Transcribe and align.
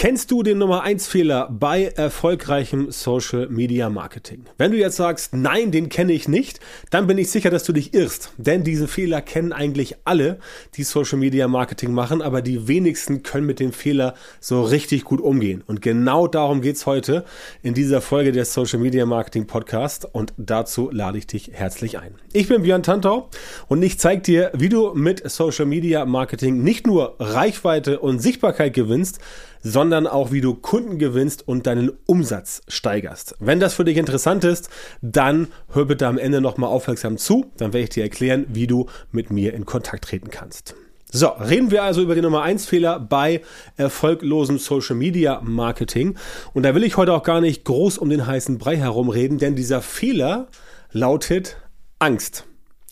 Kennst 0.00 0.30
du 0.30 0.44
den 0.44 0.58
Nummer 0.58 0.84
1 0.84 1.08
Fehler 1.08 1.48
bei 1.50 1.86
erfolgreichem 1.86 2.92
Social 2.92 3.48
Media 3.48 3.90
Marketing? 3.90 4.44
Wenn 4.56 4.70
du 4.70 4.78
jetzt 4.78 4.94
sagst, 4.94 5.34
nein, 5.34 5.72
den 5.72 5.88
kenne 5.88 6.12
ich 6.12 6.28
nicht, 6.28 6.60
dann 6.90 7.08
bin 7.08 7.18
ich 7.18 7.32
sicher, 7.32 7.50
dass 7.50 7.64
du 7.64 7.72
dich 7.72 7.94
irrst. 7.94 8.32
Denn 8.36 8.62
diesen 8.62 8.86
Fehler 8.86 9.20
kennen 9.22 9.52
eigentlich 9.52 9.96
alle, 10.04 10.38
die 10.76 10.84
Social 10.84 11.18
Media 11.18 11.48
Marketing 11.48 11.92
machen, 11.92 12.22
aber 12.22 12.42
die 12.42 12.68
wenigsten 12.68 13.24
können 13.24 13.44
mit 13.44 13.58
dem 13.58 13.72
Fehler 13.72 14.14
so 14.38 14.62
richtig 14.62 15.02
gut 15.02 15.20
umgehen. 15.20 15.64
Und 15.66 15.82
genau 15.82 16.28
darum 16.28 16.60
geht's 16.60 16.86
heute 16.86 17.24
in 17.64 17.74
dieser 17.74 18.00
Folge 18.00 18.30
der 18.30 18.44
Social 18.44 18.78
Media 18.78 19.04
Marketing 19.04 19.48
Podcast 19.48 20.04
und 20.04 20.32
dazu 20.36 20.90
lade 20.92 21.18
ich 21.18 21.26
dich 21.26 21.50
herzlich 21.54 21.98
ein. 21.98 22.14
Ich 22.32 22.46
bin 22.46 22.62
Björn 22.62 22.84
Tantau 22.84 23.30
und 23.66 23.82
ich 23.82 23.98
zeige 23.98 24.22
dir, 24.22 24.52
wie 24.54 24.68
du 24.68 24.94
mit 24.94 25.28
Social 25.28 25.66
Media 25.66 26.04
Marketing 26.04 26.62
nicht 26.62 26.86
nur 26.86 27.16
Reichweite 27.18 27.98
und 27.98 28.20
Sichtbarkeit 28.20 28.74
gewinnst, 28.74 29.18
sondern 29.60 29.87
auch 30.06 30.32
wie 30.32 30.40
du 30.40 30.54
Kunden 30.54 30.98
gewinnst 30.98 31.46
und 31.46 31.66
deinen 31.66 31.90
Umsatz 32.06 32.62
steigerst. 32.68 33.34
Wenn 33.40 33.60
das 33.60 33.74
für 33.74 33.84
dich 33.84 33.96
interessant 33.96 34.44
ist, 34.44 34.68
dann 35.02 35.48
hör 35.72 35.84
bitte 35.84 36.06
am 36.06 36.18
Ende 36.18 36.40
nochmal 36.40 36.70
aufmerksam 36.70 37.18
zu, 37.18 37.52
dann 37.56 37.72
werde 37.72 37.84
ich 37.84 37.90
dir 37.90 38.02
erklären, 38.02 38.46
wie 38.48 38.66
du 38.66 38.86
mit 39.12 39.30
mir 39.30 39.54
in 39.54 39.64
Kontakt 39.66 40.04
treten 40.04 40.30
kannst. 40.30 40.74
So, 41.10 41.28
reden 41.28 41.70
wir 41.70 41.84
also 41.84 42.02
über 42.02 42.14
den 42.14 42.24
Nummer 42.24 42.42
1 42.42 42.66
Fehler 42.66 43.00
bei 43.00 43.40
erfolglosem 43.76 44.58
Social 44.58 44.94
Media 44.94 45.40
Marketing. 45.42 46.18
Und 46.52 46.64
da 46.64 46.74
will 46.74 46.84
ich 46.84 46.98
heute 46.98 47.14
auch 47.14 47.22
gar 47.22 47.40
nicht 47.40 47.64
groß 47.64 47.96
um 47.96 48.10
den 48.10 48.26
heißen 48.26 48.58
Brei 48.58 48.76
herumreden, 48.76 49.38
denn 49.38 49.56
dieser 49.56 49.80
Fehler 49.80 50.48
lautet 50.92 51.56
Angst. 51.98 52.44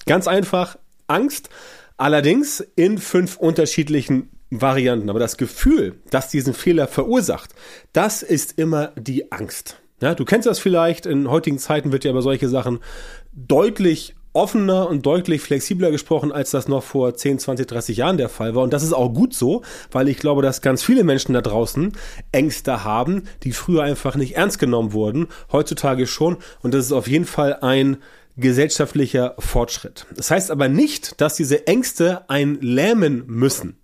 Ganz 0.07 0.29
einfach 0.29 0.79
Angst. 1.09 1.51
Allerdings 1.99 2.61
in 2.75 2.97
fünf 2.97 3.37
unterschiedlichen 3.37 4.31
Varianten. 4.51 5.11
Aber 5.11 5.19
das 5.19 5.37
Gefühl, 5.37 5.97
das 6.11 6.29
diesen 6.29 6.55
Fehler 6.55 6.87
verursacht, 6.89 7.55
das 7.93 8.23
ist 8.23 8.59
immer 8.59 8.93
die 8.97 9.33
Angst. 9.33 9.81
Ja, 10.01 10.15
du 10.15 10.25
kennst 10.25 10.47
das 10.47 10.59
vielleicht, 10.59 11.07
in 11.07 11.31
heutigen 11.31 11.59
Zeiten 11.59 11.91
wird 11.91 12.05
ja 12.05 12.11
über 12.11 12.23
solche 12.23 12.49
Sachen 12.49 12.81
deutlich 13.33 14.15
offener 14.37 14.87
und 14.89 15.07
deutlich 15.07 15.41
flexibler 15.41 15.91
gesprochen, 15.91 16.31
als 16.31 16.51
das 16.51 16.69
noch 16.69 16.83
vor 16.83 17.15
10, 17.15 17.39
20, 17.39 17.67
30 17.67 17.97
Jahren 17.97 18.19
der 18.19 18.29
Fall 18.29 18.55
war. 18.55 18.63
Und 18.63 18.75
das 18.75 18.83
ist 18.83 18.93
auch 18.93 19.09
gut 19.09 19.33
so, 19.33 19.63
weil 19.91 20.09
ich 20.09 20.19
glaube, 20.19 20.43
dass 20.43 20.61
ganz 20.61 20.83
viele 20.83 21.05
Menschen 21.05 21.33
da 21.33 21.41
draußen 21.41 21.93
Ängste 22.33 22.85
haben, 22.85 23.23
die 23.43 23.53
früher 23.53 23.83
einfach 23.83 24.15
nicht 24.15 24.37
ernst 24.37 24.59
genommen 24.59 24.93
wurden, 24.93 25.29
heutzutage 25.51 26.07
schon. 26.07 26.37
Und 26.61 26.75
das 26.75 26.85
ist 26.85 26.93
auf 26.93 27.09
jeden 27.09 27.25
Fall 27.25 27.55
ein 27.63 27.97
gesellschaftlicher 28.37 29.35
Fortschritt. 29.39 30.07
Das 30.15 30.31
heißt 30.31 30.51
aber 30.51 30.69
nicht, 30.69 31.19
dass 31.23 31.37
diese 31.37 31.67
Ängste 31.67 32.29
ein 32.29 32.59
lähmen 32.61 33.25
müssen. 33.27 33.79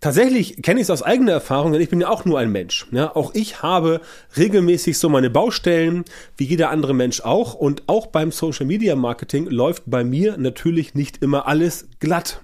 Tatsächlich 0.00 0.62
kenne 0.62 0.80
ich 0.80 0.84
es 0.84 0.90
aus 0.90 1.02
eigener 1.02 1.32
Erfahrung, 1.32 1.72
denn 1.72 1.82
ich 1.82 1.90
bin 1.90 2.00
ja 2.00 2.08
auch 2.08 2.24
nur 2.24 2.38
ein 2.38 2.50
Mensch. 2.50 2.86
Ja, 2.90 3.14
auch 3.14 3.34
ich 3.34 3.62
habe 3.62 4.00
regelmäßig 4.34 4.96
so 4.96 5.10
meine 5.10 5.28
Baustellen, 5.28 6.04
wie 6.38 6.44
jeder 6.44 6.70
andere 6.70 6.94
Mensch 6.94 7.20
auch. 7.20 7.52
Und 7.52 7.82
auch 7.86 8.06
beim 8.06 8.32
Social 8.32 8.64
Media 8.64 8.96
Marketing 8.96 9.44
läuft 9.46 9.82
bei 9.84 10.02
mir 10.02 10.38
natürlich 10.38 10.94
nicht 10.94 11.22
immer 11.22 11.46
alles 11.46 11.86
glatt. 11.98 12.40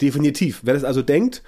Definitiv. 0.00 0.60
Wer 0.62 0.72
das 0.72 0.84
also 0.84 1.02
denkt, 1.02 1.42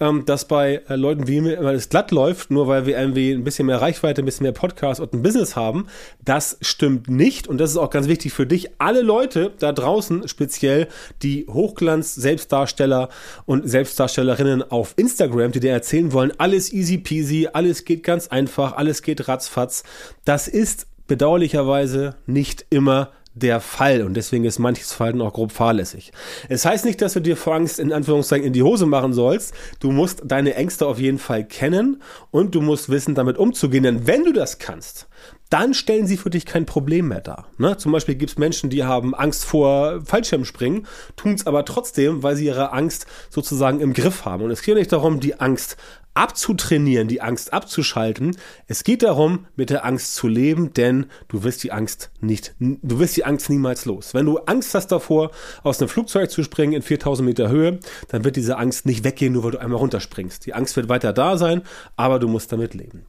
ähm, 0.00 0.24
dass 0.24 0.46
bei 0.46 0.82
äh, 0.88 0.96
Leuten 0.96 1.28
wie 1.28 1.40
mir 1.40 1.56
immer 1.56 1.72
das 1.72 1.88
glatt 1.88 2.10
läuft, 2.10 2.50
nur 2.50 2.68
weil 2.68 2.86
wir 2.86 2.98
irgendwie 2.98 3.32
ein 3.32 3.44
bisschen 3.44 3.66
mehr 3.66 3.80
Reichweite, 3.80 4.22
ein 4.22 4.24
bisschen 4.24 4.44
mehr 4.44 4.52
Podcast 4.52 5.00
und 5.00 5.12
ein 5.12 5.22
Business 5.22 5.56
haben. 5.56 5.86
Das 6.24 6.58
stimmt 6.60 7.08
nicht 7.08 7.48
und 7.48 7.58
das 7.58 7.70
ist 7.70 7.76
auch 7.76 7.90
ganz 7.90 8.08
wichtig 8.08 8.32
für 8.32 8.46
dich. 8.46 8.70
Alle 8.78 9.02
Leute 9.02 9.52
da 9.58 9.72
draußen, 9.72 10.28
speziell 10.28 10.88
die 11.22 11.46
Hochglanz-Selbstdarsteller 11.48 13.08
und 13.46 13.68
Selbstdarstellerinnen 13.68 14.70
auf 14.70 14.94
Instagram, 14.96 15.52
die 15.52 15.60
dir 15.60 15.72
erzählen 15.72 16.12
wollen, 16.12 16.32
alles 16.38 16.72
easy 16.72 16.98
peasy, 16.98 17.48
alles 17.52 17.84
geht 17.84 18.02
ganz 18.02 18.28
einfach, 18.28 18.76
alles 18.76 19.02
geht 19.02 19.28
ratzfatz. 19.28 19.82
Das 20.24 20.48
ist 20.48 20.86
bedauerlicherweise 21.06 22.16
nicht 22.26 22.66
immer 22.70 23.10
der 23.42 23.60
Fall 23.60 24.02
und 24.02 24.14
deswegen 24.14 24.44
ist 24.44 24.58
manches 24.58 24.92
Verhalten 24.92 25.20
auch 25.20 25.32
grob 25.32 25.52
fahrlässig. 25.52 26.12
Es 26.48 26.64
heißt 26.64 26.84
nicht, 26.84 27.00
dass 27.02 27.14
du 27.14 27.20
dir 27.20 27.36
vor 27.36 27.54
Angst 27.54 27.78
in 27.78 27.92
Anführungszeichen 27.92 28.46
in 28.46 28.52
die 28.52 28.62
Hose 28.62 28.86
machen 28.86 29.12
sollst. 29.12 29.54
Du 29.80 29.90
musst 29.90 30.22
deine 30.24 30.54
Ängste 30.54 30.86
auf 30.86 30.98
jeden 30.98 31.18
Fall 31.18 31.44
kennen 31.44 32.02
und 32.30 32.54
du 32.54 32.60
musst 32.60 32.88
wissen, 32.88 33.14
damit 33.14 33.38
umzugehen. 33.38 33.84
Denn 33.84 34.06
wenn 34.06 34.24
du 34.24 34.32
das 34.32 34.58
kannst, 34.58 35.08
dann 35.50 35.74
stellen 35.74 36.06
sie 36.06 36.16
für 36.16 36.30
dich 36.30 36.46
kein 36.46 36.66
Problem 36.66 37.08
mehr 37.08 37.20
dar. 37.20 37.48
Ne? 37.58 37.76
Zum 37.76 37.92
Beispiel 37.92 38.14
gibt 38.14 38.32
es 38.32 38.38
Menschen, 38.38 38.70
die 38.70 38.84
haben 38.84 39.14
Angst 39.14 39.44
vor 39.44 40.00
Fallschirmspringen, 40.04 40.86
tun 41.16 41.34
es 41.34 41.46
aber 41.46 41.64
trotzdem, 41.64 42.22
weil 42.22 42.36
sie 42.36 42.46
ihre 42.46 42.72
Angst 42.72 43.06
sozusagen 43.30 43.80
im 43.80 43.92
Griff 43.92 44.24
haben. 44.24 44.44
Und 44.44 44.50
es 44.50 44.62
geht 44.62 44.74
nicht 44.74 44.92
darum, 44.92 45.20
die 45.20 45.40
Angst 45.40 45.76
abzutrainieren, 46.18 47.06
die 47.06 47.20
Angst 47.20 47.52
abzuschalten. 47.52 48.36
Es 48.66 48.82
geht 48.82 49.04
darum, 49.04 49.46
mit 49.54 49.70
der 49.70 49.84
Angst 49.84 50.16
zu 50.16 50.26
leben, 50.26 50.74
denn 50.74 51.06
du 51.28 51.44
wirst 51.44 51.62
die 51.62 51.70
Angst 51.70 52.10
nicht, 52.20 52.54
du 52.58 52.98
wirst 52.98 53.16
die 53.16 53.24
Angst 53.24 53.48
niemals 53.48 53.84
los. 53.84 54.14
Wenn 54.14 54.26
du 54.26 54.38
Angst 54.38 54.74
hast 54.74 54.88
davor, 54.88 55.30
aus 55.62 55.78
einem 55.78 55.88
Flugzeug 55.88 56.28
zu 56.32 56.42
springen 56.42 56.72
in 56.72 56.82
4000 56.82 57.24
Meter 57.24 57.48
Höhe, 57.48 57.78
dann 58.08 58.24
wird 58.24 58.34
diese 58.34 58.58
Angst 58.58 58.84
nicht 58.84 59.04
weggehen, 59.04 59.32
nur 59.32 59.44
weil 59.44 59.52
du 59.52 59.60
einmal 59.60 59.78
runterspringst. 59.78 60.44
Die 60.44 60.54
Angst 60.54 60.74
wird 60.74 60.88
weiter 60.88 61.12
da 61.12 61.36
sein, 61.36 61.62
aber 61.94 62.18
du 62.18 62.26
musst 62.26 62.50
damit 62.50 62.74
leben. 62.74 63.06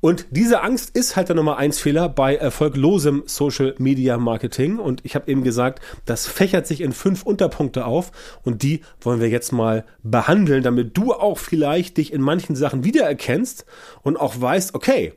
Und 0.00 0.26
diese 0.30 0.62
Angst 0.62 0.96
ist 0.96 1.16
halt 1.16 1.28
der 1.28 1.36
Nummer 1.36 1.58
eins 1.58 1.78
Fehler 1.78 2.08
bei 2.08 2.34
erfolglosem 2.34 3.24
Social 3.26 3.74
Media 3.78 4.16
Marketing. 4.16 4.78
Und 4.78 5.04
ich 5.04 5.14
habe 5.14 5.30
eben 5.30 5.44
gesagt, 5.44 5.82
das 6.06 6.26
fächert 6.26 6.66
sich 6.66 6.80
in 6.80 6.92
fünf 6.92 7.22
Unterpunkte 7.22 7.84
auf. 7.84 8.10
Und 8.42 8.62
die 8.62 8.80
wollen 9.00 9.20
wir 9.20 9.28
jetzt 9.28 9.52
mal 9.52 9.84
behandeln, 10.02 10.62
damit 10.62 10.96
du 10.96 11.12
auch 11.12 11.38
vielleicht 11.38 11.98
dich 11.98 12.12
in 12.12 12.22
manchen 12.22 12.56
Sachen 12.56 12.82
wiedererkennst 12.84 13.66
und 14.02 14.16
auch 14.16 14.40
weißt, 14.40 14.74
okay, 14.74 15.12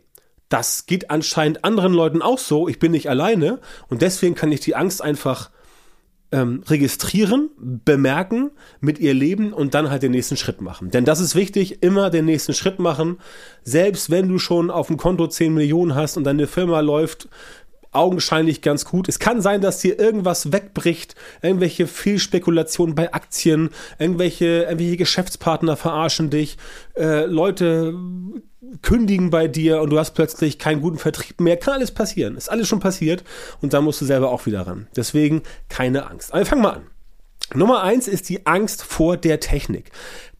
das 0.49 0.85
geht 0.85 1.09
anscheinend 1.09 1.63
anderen 1.63 1.93
Leuten 1.93 2.21
auch 2.21 2.37
so, 2.37 2.67
ich 2.67 2.77
bin 2.77 2.91
nicht 2.91 3.09
alleine. 3.09 3.59
Und 3.87 4.01
deswegen 4.01 4.35
kann 4.35 4.51
ich 4.51 4.59
die 4.59 4.75
Angst 4.75 5.01
einfach 5.01 5.49
ähm, 6.33 6.63
registrieren, 6.67 7.51
bemerken, 7.57 8.49
mit 8.81 8.97
ihr 8.97 9.13
leben 9.13 9.53
und 9.53 9.75
dann 9.75 9.91
halt 9.91 10.01
den 10.01 10.11
nächsten 10.11 10.35
Schritt 10.35 10.61
machen. 10.61 10.89
Denn 10.89 11.05
das 11.05 11.19
ist 11.19 11.35
wichtig, 11.35 11.83
immer 11.83 12.09
den 12.09 12.25
nächsten 12.25 12.53
Schritt 12.53 12.79
machen. 12.79 13.19
Selbst 13.63 14.09
wenn 14.09 14.27
du 14.27 14.39
schon 14.39 14.71
auf 14.71 14.87
dem 14.87 14.97
Konto 14.97 15.27
10 15.27 15.53
Millionen 15.53 15.93
hast 15.93 16.17
und 16.17 16.23
deine 16.23 16.47
Firma 16.47 16.79
läuft 16.79 17.29
augenscheinlich 17.91 18.63
ganz 18.63 18.85
gut. 18.85 19.07
Es 19.07 19.19
kann 19.19 19.41
sein, 19.41 19.61
dass 19.61 19.77
dir 19.77 19.99
irgendwas 19.99 20.51
wegbricht, 20.51 21.13
irgendwelche 21.43 21.85
Fehlspekulationen 21.85 22.95
bei 22.95 23.13
Aktien, 23.13 23.69
irgendwelche, 23.99 24.63
irgendwelche 24.63 24.97
Geschäftspartner 24.97 25.77
verarschen 25.77 26.31
dich, 26.31 26.57
äh, 26.95 27.25
Leute 27.25 27.93
kündigen 28.81 29.29
bei 29.29 29.47
dir 29.47 29.81
und 29.81 29.89
du 29.89 29.99
hast 29.99 30.11
plötzlich 30.11 30.59
keinen 30.59 30.81
guten 30.81 30.97
Vertrieb 30.97 31.39
mehr. 31.41 31.57
Kann 31.57 31.75
alles 31.75 31.91
passieren. 31.91 32.37
Ist 32.37 32.49
alles 32.49 32.67
schon 32.67 32.79
passiert 32.79 33.23
und 33.61 33.73
da 33.73 33.81
musst 33.81 34.01
du 34.01 34.05
selber 34.05 34.29
auch 34.29 34.45
wieder 34.45 34.61
ran. 34.61 34.87
Deswegen 34.95 35.43
keine 35.69 36.07
Angst. 36.09 36.33
Aber 36.33 36.45
fangen 36.45 36.63
wir 36.63 36.73
an. 36.73 36.87
Nummer 37.53 37.83
eins 37.83 38.07
ist 38.07 38.29
die 38.29 38.45
Angst 38.45 38.83
vor 38.83 39.17
der 39.17 39.39
Technik 39.39 39.91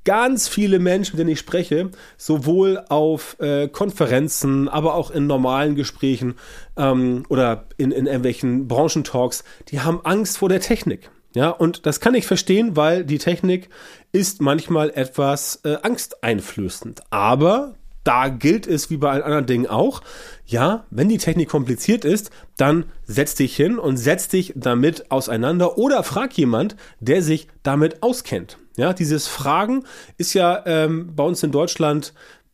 ganz 0.03 0.47
viele 0.47 0.79
Menschen, 0.79 1.13
mit 1.13 1.19
denen 1.21 1.31
ich 1.31 1.39
spreche, 1.39 1.89
sowohl 2.17 2.83
auf 2.89 3.37
äh, 3.39 3.67
Konferenzen, 3.67 4.67
aber 4.67 4.95
auch 4.95 5.11
in 5.11 5.27
normalen 5.27 5.75
Gesprächen 5.75 6.35
ähm, 6.77 7.25
oder 7.29 7.65
in, 7.77 7.91
in 7.91 8.05
irgendwelchen 8.05 8.67
Branchentalks, 8.67 9.43
die 9.69 9.81
haben 9.81 10.01
Angst 10.03 10.37
vor 10.37 10.49
der 10.49 10.59
Technik. 10.59 11.09
Ja, 11.35 11.49
und 11.49 11.85
das 11.85 11.99
kann 11.99 12.13
ich 12.13 12.27
verstehen, 12.27 12.75
weil 12.75 13.05
die 13.05 13.17
Technik 13.17 13.69
ist 14.11 14.39
manchmal 14.39 14.91
etwas 14.91 15.61
äh, 15.63 15.77
angsteinflößend. 15.81 17.01
Aber 17.09 17.75
da 18.03 18.29
gilt 18.29 18.67
es 18.67 18.89
wie 18.89 18.97
bei 18.97 19.11
allen 19.11 19.23
anderen 19.23 19.45
Dingen 19.45 19.67
auch, 19.67 20.01
ja, 20.45 20.85
wenn 20.89 21.09
die 21.09 21.17
Technik 21.17 21.49
kompliziert 21.49 22.05
ist, 22.05 22.31
dann 22.57 22.85
setz 23.05 23.35
dich 23.35 23.55
hin 23.55 23.79
und 23.79 23.97
setz 23.97 24.27
dich 24.27 24.53
damit 24.55 25.11
auseinander 25.11 25.77
oder 25.77 26.03
frag 26.03 26.37
jemand, 26.37 26.75
der 26.99 27.21
sich 27.21 27.47
damit 27.63 28.03
auskennt. 28.03 28.57
Ja, 28.75 28.93
dieses 28.93 29.27
Fragen 29.27 29.85
ist 30.17 30.33
ja 30.33 30.63
ähm, 30.65 31.15
bei 31.15 31.23
uns 31.23 31.43
in 31.43 31.51
Deutschland 31.51 32.13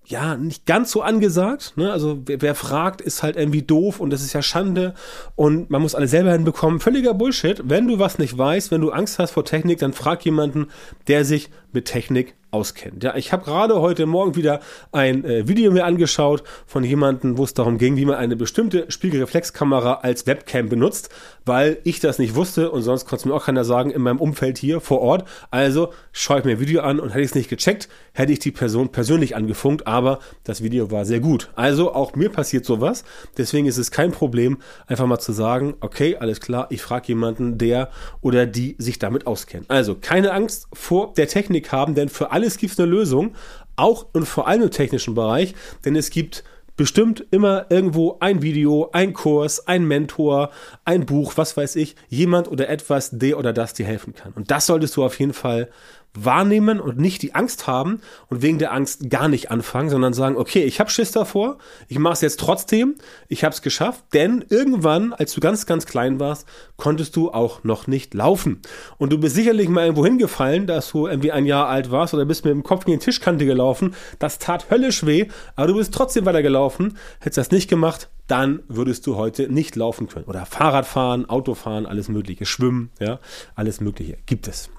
ja, 0.09 0.35
nicht 0.35 0.65
ganz 0.65 0.91
so 0.91 1.03
angesagt. 1.03 1.73
Ne? 1.75 1.91
Also 1.91 2.23
wer, 2.25 2.41
wer, 2.41 2.55
fragt, 2.55 2.99
ist 2.99 3.21
halt 3.21 3.35
irgendwie 3.35 3.61
doof 3.61 3.99
und 3.99 4.09
das 4.09 4.23
ist 4.23 4.33
ja 4.33 4.41
Schande 4.41 4.95
und 5.35 5.69
man 5.69 5.83
muss 5.83 5.93
alles 5.93 6.09
selber 6.09 6.31
hinbekommen. 6.31 6.79
Völliger 6.79 7.13
Bullshit. 7.13 7.61
Wenn 7.63 7.87
du 7.87 7.99
was 7.99 8.17
nicht 8.17 8.35
weißt, 8.35 8.71
wenn 8.71 8.81
du 8.81 8.89
Angst 8.89 9.19
hast 9.19 9.31
vor 9.31 9.45
Technik, 9.45 9.77
dann 9.79 9.93
frag 9.93 10.25
jemanden, 10.25 10.67
der 11.07 11.25
sich 11.25 11.49
mit 11.73 11.85
Technik 11.85 12.33
auskennt. 12.51 13.03
Ja, 13.03 13.15
ich 13.15 13.31
habe 13.31 13.43
gerade 13.45 13.79
heute 13.79 14.05
Morgen 14.05 14.35
wieder 14.35 14.59
ein 14.91 15.23
äh, 15.23 15.47
Video 15.47 15.71
mir 15.71 15.85
angeschaut 15.85 16.43
von 16.65 16.83
jemandem, 16.83 17.37
wo 17.37 17.43
es 17.43 17.53
darum 17.53 17.77
ging, 17.77 17.95
wie 17.95 18.05
man 18.05 18.15
eine 18.15 18.35
bestimmte 18.35 18.85
Spiegelreflexkamera 18.89 19.99
als 20.01 20.25
Webcam 20.27 20.69
benutzt, 20.69 21.09
weil 21.45 21.77
ich 21.83 21.99
das 21.99 22.19
nicht 22.19 22.35
wusste 22.35 22.71
und 22.71 22.81
sonst 22.81 23.05
konnte 23.05 23.23
es 23.23 23.25
mir 23.25 23.33
auch 23.33 23.45
keiner 23.45 23.65
sagen 23.65 23.91
in 23.91 24.01
meinem 24.01 24.19
Umfeld 24.19 24.57
hier 24.57 24.81
vor 24.81 25.01
Ort. 25.01 25.27
Also 25.51 25.93
schaue 26.11 26.39
ich 26.39 26.45
mir 26.45 26.51
ein 26.51 26.59
Video 26.59 26.81
an 26.81 26.99
und 26.99 27.09
hätte 27.09 27.21
ich 27.21 27.29
es 27.29 27.35
nicht 27.35 27.49
gecheckt, 27.49 27.89
hätte 28.13 28.31
ich 28.31 28.39
die 28.39 28.51
Person 28.51 28.89
persönlich 28.89 29.35
angefunkt, 29.35 29.87
aber 29.87 30.19
das 30.43 30.63
Video 30.63 30.91
war 30.91 31.05
sehr 31.05 31.19
gut. 31.19 31.49
Also 31.55 31.93
auch 31.93 32.15
mir 32.15 32.29
passiert 32.29 32.65
sowas. 32.65 33.03
Deswegen 33.37 33.67
ist 33.67 33.77
es 33.77 33.91
kein 33.91 34.11
Problem, 34.11 34.57
einfach 34.87 35.05
mal 35.05 35.19
zu 35.19 35.33
sagen, 35.33 35.75
okay, 35.81 36.17
alles 36.17 36.41
klar, 36.41 36.67
ich 36.69 36.81
frage 36.81 37.07
jemanden, 37.07 37.57
der 37.57 37.89
oder 38.21 38.45
die 38.45 38.75
sich 38.79 38.99
damit 38.99 39.27
auskennt. 39.27 39.69
Also 39.69 39.95
keine 39.99 40.33
Angst 40.33 40.67
vor 40.73 41.13
der 41.15 41.27
Technik 41.27 41.71
haben, 41.71 41.95
denn 41.95 42.09
für 42.09 42.31
alle 42.31 42.38
alles 42.39 42.57
gibt 42.57 42.71
es 42.71 42.79
eine 42.79 42.89
Lösung, 42.89 43.35
auch 43.75 44.05
und 44.13 44.25
vor 44.25 44.47
allem 44.47 44.63
im 44.63 44.71
technischen 44.71 45.13
Bereich, 45.13 45.55
denn 45.83 45.97
es 45.97 46.09
gibt 46.09 46.45
bestimmt 46.77 47.25
immer 47.31 47.65
irgendwo 47.67 48.15
ein 48.21 48.41
Video, 48.41 48.89
ein 48.93 49.11
Kurs, 49.11 49.67
ein 49.67 49.85
Mentor, 49.85 50.51
ein 50.85 51.05
Buch, 51.05 51.33
was 51.35 51.57
weiß 51.57 51.75
ich, 51.75 51.97
jemand 52.07 52.49
oder 52.49 52.69
etwas, 52.69 53.09
der 53.11 53.37
oder 53.37 53.51
das 53.51 53.73
dir 53.73 53.85
helfen 53.85 54.13
kann. 54.15 54.31
Und 54.31 54.49
das 54.51 54.67
solltest 54.67 54.95
du 54.95 55.03
auf 55.03 55.19
jeden 55.19 55.33
Fall 55.33 55.67
wahrnehmen 56.13 56.79
und 56.79 56.97
nicht 56.97 57.21
die 57.21 57.35
Angst 57.35 57.67
haben 57.67 58.01
und 58.27 58.41
wegen 58.41 58.57
der 58.57 58.73
Angst 58.73 59.09
gar 59.09 59.27
nicht 59.27 59.51
anfangen, 59.51 59.89
sondern 59.89 60.13
sagen, 60.13 60.37
okay, 60.37 60.63
ich 60.63 60.79
habe 60.79 60.89
Schiss 60.89 61.11
davor, 61.11 61.57
ich 61.87 61.99
mache 61.99 62.13
es 62.13 62.21
jetzt 62.21 62.39
trotzdem, 62.39 62.95
ich 63.27 63.43
habe 63.43 63.53
es 63.53 63.61
geschafft, 63.61 64.03
denn 64.13 64.43
irgendwann, 64.49 65.13
als 65.13 65.33
du 65.33 65.39
ganz, 65.41 65.65
ganz 65.65 65.85
klein 65.85 66.19
warst, 66.19 66.47
konntest 66.77 67.15
du 67.15 67.31
auch 67.31 67.63
noch 67.63 67.87
nicht 67.87 68.13
laufen. 68.13 68.61
Und 68.97 69.13
du 69.13 69.19
bist 69.19 69.35
sicherlich 69.35 69.69
mal 69.69 69.83
irgendwo 69.83 70.05
hingefallen, 70.05 70.67
dass 70.67 70.91
du 70.91 71.07
irgendwie 71.07 71.31
ein 71.31 71.45
Jahr 71.45 71.67
alt 71.67 71.91
warst 71.91 72.13
oder 72.13 72.25
bist 72.25 72.43
mit 72.43 72.53
dem 72.53 72.63
Kopf 72.63 72.85
gegen 72.85 72.99
die 72.99 73.05
Tischkante 73.05 73.45
gelaufen, 73.45 73.93
das 74.17 74.39
tat 74.39 74.69
höllisch 74.71 75.05
weh, 75.05 75.27
aber 75.55 75.67
du 75.67 75.75
bist 75.75 75.93
trotzdem 75.93 76.25
weitergelaufen, 76.25 76.97
hättest 77.19 77.37
das 77.37 77.51
nicht 77.51 77.69
gemacht, 77.69 78.09
dann 78.27 78.61
würdest 78.67 79.07
du 79.07 79.15
heute 79.15 79.51
nicht 79.51 79.75
laufen 79.75 80.07
können. 80.07 80.25
Oder 80.25 80.45
Fahrrad 80.45 80.85
fahren, 80.85 81.27
Auto 81.27 81.55
fahren, 81.55 81.85
alles 81.85 82.09
mögliche, 82.09 82.45
schwimmen, 82.45 82.91
ja, 82.99 83.19
alles 83.55 83.81
mögliche 83.81 84.17
gibt 84.25 84.47
es. 84.47 84.69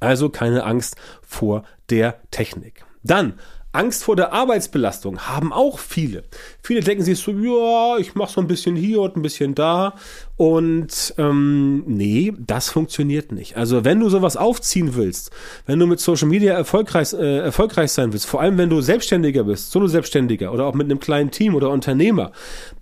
Also 0.00 0.28
keine 0.28 0.64
Angst 0.64 0.96
vor 1.22 1.64
der 1.90 2.20
Technik. 2.30 2.84
Dann 3.02 3.38
Angst 3.72 4.04
vor 4.04 4.16
der 4.16 4.34
Arbeitsbelastung 4.34 5.20
haben 5.20 5.50
auch 5.52 5.78
viele. 5.78 6.24
Viele 6.62 6.80
denken 6.82 7.04
sich 7.04 7.18
so, 7.18 7.32
ja, 7.32 7.96
ich 7.98 8.14
mache 8.14 8.32
so 8.32 8.40
ein 8.40 8.46
bisschen 8.46 8.76
hier 8.76 9.00
und 9.00 9.16
ein 9.16 9.22
bisschen 9.22 9.54
da 9.54 9.94
und 10.42 11.14
ähm, 11.18 11.84
nee, 11.86 12.32
das 12.36 12.68
funktioniert 12.68 13.30
nicht. 13.30 13.56
Also 13.56 13.84
wenn 13.84 14.00
du 14.00 14.08
sowas 14.08 14.36
aufziehen 14.36 14.96
willst, 14.96 15.30
wenn 15.66 15.78
du 15.78 15.86
mit 15.86 16.00
Social 16.00 16.26
Media 16.26 16.52
erfolgreich, 16.54 17.12
äh, 17.12 17.38
erfolgreich 17.38 17.92
sein 17.92 18.12
willst, 18.12 18.26
vor 18.26 18.40
allem 18.40 18.58
wenn 18.58 18.68
du 18.68 18.80
Selbstständiger 18.80 19.44
bist, 19.44 19.70
Solo-Selbstständiger 19.70 20.52
oder 20.52 20.64
auch 20.64 20.74
mit 20.74 20.86
einem 20.86 20.98
kleinen 20.98 21.30
Team 21.30 21.54
oder 21.54 21.70
Unternehmer, 21.70 22.32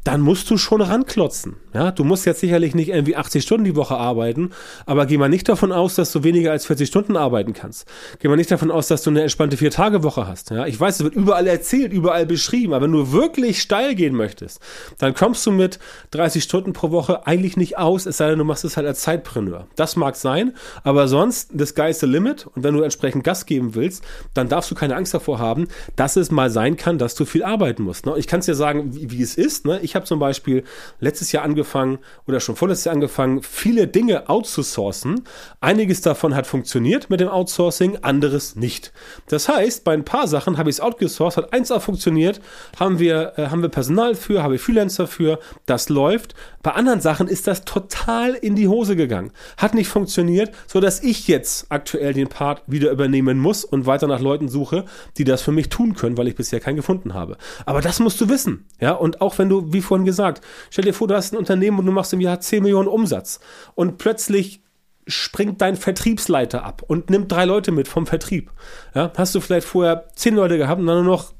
dann 0.04 0.22
musst 0.22 0.48
du 0.48 0.56
schon 0.56 0.80
ranklotzen. 0.80 1.56
Ja, 1.74 1.90
du 1.90 2.04
musst 2.04 2.24
jetzt 2.24 2.40
sicherlich 2.40 2.74
nicht 2.74 2.88
irgendwie 2.88 3.16
80 3.16 3.42
Stunden 3.42 3.64
die 3.64 3.76
Woche 3.76 3.96
arbeiten, 3.96 4.50
aber 4.86 5.04
geh 5.04 5.18
mal 5.18 5.28
nicht 5.28 5.48
davon 5.48 5.72
aus, 5.72 5.94
dass 5.94 6.10
du 6.10 6.24
weniger 6.24 6.52
als 6.52 6.64
40 6.66 6.88
Stunden 6.88 7.16
arbeiten 7.16 7.52
kannst. 7.52 7.86
Geh 8.18 8.28
mal 8.28 8.36
nicht 8.36 8.50
davon 8.50 8.70
aus, 8.70 8.88
dass 8.88 9.02
du 9.02 9.10
eine 9.10 9.22
entspannte 9.22 9.58
Vier-Tage-Woche 9.58 10.26
hast. 10.26 10.50
Ja, 10.50 10.66
ich 10.66 10.80
weiß, 10.80 10.96
es 10.96 11.04
wird 11.04 11.14
überall 11.14 11.46
erzählt, 11.46 11.92
überall 11.92 12.24
beschrieben, 12.24 12.72
aber 12.72 12.86
wenn 12.86 12.92
du 12.92 13.12
wirklich 13.12 13.60
steil 13.60 13.94
gehen 13.94 14.14
möchtest, 14.14 14.60
dann 14.98 15.12
kommst 15.12 15.44
du 15.44 15.52
mit 15.52 15.78
30 16.12 16.42
Stunden 16.42 16.72
pro 16.72 16.90
Woche 16.90 17.26
eigentlich 17.26 17.49
dich 17.50 17.56
nicht 17.56 17.78
aus, 17.78 18.06
es 18.06 18.16
sei 18.16 18.30
denn, 18.30 18.38
du 18.38 18.44
machst 18.44 18.64
es 18.64 18.76
halt 18.76 18.86
als 18.86 19.00
Zeitpreneur. 19.00 19.66
Das 19.76 19.96
mag 19.96 20.16
sein, 20.16 20.54
aber 20.84 21.08
sonst, 21.08 21.50
das 21.52 21.70
Sky 21.70 21.90
is 21.90 22.00
the 22.00 22.06
limit. 22.06 22.46
Und 22.46 22.62
wenn 22.62 22.74
du 22.74 22.82
entsprechend 22.82 23.24
Gas 23.24 23.46
geben 23.46 23.74
willst, 23.74 24.04
dann 24.34 24.48
darfst 24.48 24.70
du 24.70 24.74
keine 24.74 24.96
Angst 24.96 25.12
davor 25.14 25.38
haben, 25.38 25.68
dass 25.96 26.16
es 26.16 26.30
mal 26.30 26.50
sein 26.50 26.76
kann, 26.76 26.98
dass 26.98 27.14
du 27.14 27.24
viel 27.24 27.42
arbeiten 27.42 27.82
musst. 27.82 28.06
Ne? 28.06 28.14
Ich 28.16 28.26
kann 28.26 28.40
es 28.40 28.46
dir 28.46 28.54
sagen, 28.54 28.94
wie, 28.94 29.10
wie, 29.10 29.22
es 29.22 29.36
ist. 29.36 29.66
Ne? 29.66 29.80
Ich 29.82 29.94
habe 29.94 30.04
zum 30.04 30.18
Beispiel 30.18 30.64
letztes 31.00 31.32
Jahr 31.32 31.44
angefangen 31.44 31.98
oder 32.26 32.40
schon 32.40 32.56
vorletztes 32.56 32.84
Jahr 32.84 32.94
angefangen, 32.94 33.42
viele 33.42 33.88
Dinge 33.88 34.28
outzusourcen. 34.28 35.22
Einiges 35.60 36.00
davon 36.00 36.34
hat 36.34 36.46
funktioniert 36.46 37.10
mit 37.10 37.20
dem 37.20 37.28
Outsourcing, 37.28 37.98
anderes 38.02 38.56
nicht. 38.56 38.92
Das 39.28 39.48
heißt, 39.48 39.84
bei 39.84 39.92
ein 39.92 40.04
paar 40.04 40.28
Sachen 40.28 40.58
habe 40.58 40.70
ich 40.70 40.76
es 40.76 40.80
outgesourced, 40.80 41.36
hat 41.36 41.52
eins 41.52 41.70
auch 41.72 41.82
funktioniert, 41.82 42.40
haben 42.78 42.98
wir, 42.98 43.34
äh, 43.36 43.46
haben 43.48 43.62
wir 43.62 43.68
Personal 43.68 44.14
für, 44.14 44.42
habe 44.42 44.56
ich 44.56 44.60
Freelancer 44.60 45.06
für, 45.06 45.38
das 45.66 45.88
läuft. 45.88 46.34
Bei 46.62 46.72
anderen 46.72 47.00
Sachen 47.00 47.28
ist 47.30 47.46
das 47.46 47.64
total 47.64 48.34
in 48.34 48.56
die 48.56 48.68
Hose 48.68 48.96
gegangen. 48.96 49.30
Hat 49.56 49.74
nicht 49.74 49.88
funktioniert, 49.88 50.50
so 50.66 50.80
dass 50.80 51.02
ich 51.02 51.28
jetzt 51.28 51.66
aktuell 51.70 52.12
den 52.12 52.28
Part 52.28 52.62
wieder 52.66 52.90
übernehmen 52.90 53.38
muss 53.38 53.64
und 53.64 53.86
weiter 53.86 54.06
nach 54.06 54.20
Leuten 54.20 54.48
suche, 54.48 54.84
die 55.16 55.24
das 55.24 55.42
für 55.42 55.52
mich 55.52 55.68
tun 55.68 55.94
können, 55.94 56.18
weil 56.18 56.28
ich 56.28 56.36
bisher 56.36 56.60
keinen 56.60 56.76
gefunden 56.76 57.14
habe. 57.14 57.36
Aber 57.66 57.80
das 57.80 58.00
musst 58.00 58.20
du 58.20 58.28
wissen. 58.28 58.66
Ja, 58.80 58.92
und 58.92 59.20
auch 59.20 59.38
wenn 59.38 59.48
du, 59.48 59.72
wie 59.72 59.80
vorhin 59.80 60.04
gesagt, 60.04 60.44
stell 60.70 60.84
dir 60.84 60.94
vor, 60.94 61.08
du 61.08 61.14
hast 61.14 61.32
ein 61.32 61.38
Unternehmen 61.38 61.78
und 61.78 61.86
du 61.86 61.92
machst 61.92 62.12
im 62.12 62.20
Jahr 62.20 62.40
10 62.40 62.62
Millionen 62.62 62.88
Umsatz 62.88 63.40
und 63.74 63.98
plötzlich 63.98 64.62
springt 65.06 65.60
dein 65.60 65.76
Vertriebsleiter 65.76 66.64
ab 66.64 66.82
und 66.86 67.10
nimmt 67.10 67.30
drei 67.32 67.44
Leute 67.44 67.72
mit 67.72 67.88
vom 67.88 68.06
Vertrieb. 68.06 68.50
Ja, 68.94 69.12
hast 69.16 69.34
du 69.34 69.40
vielleicht 69.40 69.66
vorher 69.66 70.06
zehn 70.14 70.34
Leute 70.34 70.58
gehabt 70.58 70.80
und 70.80 70.86
dann 70.86 71.04
nur 71.04 71.16
noch, 71.16 71.32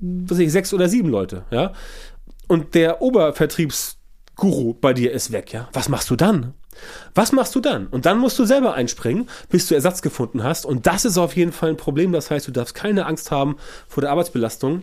was 0.00 0.38
ich, 0.38 0.50
sechs 0.50 0.72
oder 0.72 0.88
sieben 0.88 1.08
Leute. 1.08 1.44
Ja, 1.50 1.72
und 2.48 2.74
der 2.74 3.02
Obervertriebs 3.02 3.99
Guru 4.40 4.74
bei 4.74 4.92
dir 4.92 5.12
ist 5.12 5.30
weg, 5.30 5.52
ja. 5.52 5.68
Was 5.72 5.88
machst 5.88 6.10
du 6.10 6.16
dann? 6.16 6.54
Was 7.14 7.30
machst 7.30 7.54
du 7.54 7.60
dann? 7.60 7.86
Und 7.86 8.06
dann 8.06 8.18
musst 8.18 8.38
du 8.38 8.44
selber 8.44 8.74
einspringen, 8.74 9.28
bis 9.50 9.68
du 9.68 9.74
Ersatz 9.74 10.02
gefunden 10.02 10.42
hast. 10.42 10.66
Und 10.66 10.86
das 10.86 11.04
ist 11.04 11.18
auf 11.18 11.36
jeden 11.36 11.52
Fall 11.52 11.70
ein 11.70 11.76
Problem. 11.76 12.10
Das 12.12 12.30
heißt, 12.30 12.48
du 12.48 12.50
darfst 12.50 12.74
keine 12.74 13.06
Angst 13.06 13.30
haben 13.30 13.56
vor 13.86 14.00
der 14.00 14.10
Arbeitsbelastung 14.10 14.82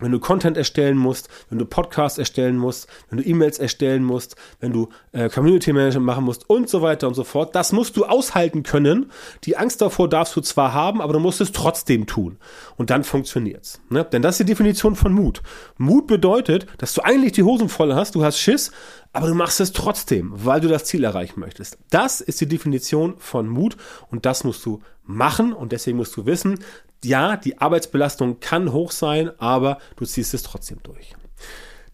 wenn 0.00 0.12
du 0.12 0.18
Content 0.18 0.56
erstellen 0.56 0.96
musst, 0.96 1.28
wenn 1.50 1.58
du 1.58 1.66
Podcasts 1.66 2.18
erstellen 2.18 2.56
musst, 2.56 2.88
wenn 3.08 3.18
du 3.18 3.24
E-Mails 3.24 3.58
erstellen 3.58 4.02
musst, 4.02 4.36
wenn 4.60 4.72
du 4.72 4.88
äh, 5.12 5.28
Community 5.28 5.72
Management 5.72 6.04
machen 6.04 6.24
musst 6.24 6.48
und 6.50 6.68
so 6.68 6.82
weiter 6.82 7.06
und 7.06 7.14
so 7.14 7.24
fort. 7.24 7.54
Das 7.54 7.72
musst 7.72 7.96
du 7.96 8.04
aushalten 8.04 8.64
können. 8.64 9.10
Die 9.44 9.56
Angst 9.56 9.80
davor 9.80 10.08
darfst 10.08 10.34
du 10.36 10.40
zwar 10.40 10.72
haben, 10.72 11.00
aber 11.00 11.12
du 11.12 11.20
musst 11.20 11.40
es 11.40 11.52
trotzdem 11.52 12.06
tun. 12.06 12.38
Und 12.76 12.90
dann 12.90 13.04
funktioniert's. 13.04 13.80
Ne? 13.88 14.04
Denn 14.04 14.22
das 14.22 14.34
ist 14.34 14.48
die 14.48 14.52
Definition 14.52 14.96
von 14.96 15.12
Mut. 15.12 15.42
Mut 15.78 16.06
bedeutet, 16.06 16.66
dass 16.78 16.94
du 16.94 17.02
eigentlich 17.02 17.32
die 17.32 17.44
Hosen 17.44 17.68
voll 17.68 17.94
hast, 17.94 18.14
du 18.14 18.24
hast 18.24 18.38
Schiss, 18.38 18.72
aber 19.12 19.28
du 19.28 19.34
machst 19.34 19.60
es 19.60 19.72
trotzdem, 19.72 20.32
weil 20.34 20.60
du 20.60 20.68
das 20.68 20.84
Ziel 20.84 21.04
erreichen 21.04 21.38
möchtest. 21.38 21.78
Das 21.90 22.20
ist 22.20 22.40
die 22.40 22.48
Definition 22.48 23.14
von 23.18 23.48
Mut 23.48 23.76
und 24.10 24.26
das 24.26 24.42
musst 24.42 24.66
du 24.66 24.80
machen 25.04 25.52
und 25.52 25.70
deswegen 25.70 25.98
musst 25.98 26.16
du 26.16 26.26
wissen, 26.26 26.58
ja, 27.04 27.36
die 27.36 27.58
Arbeitsbelastung 27.58 28.40
kann 28.40 28.72
hoch 28.72 28.90
sein, 28.90 29.30
aber 29.38 29.78
du 29.96 30.04
ziehst 30.04 30.34
es 30.34 30.42
trotzdem 30.42 30.78
durch. 30.82 31.14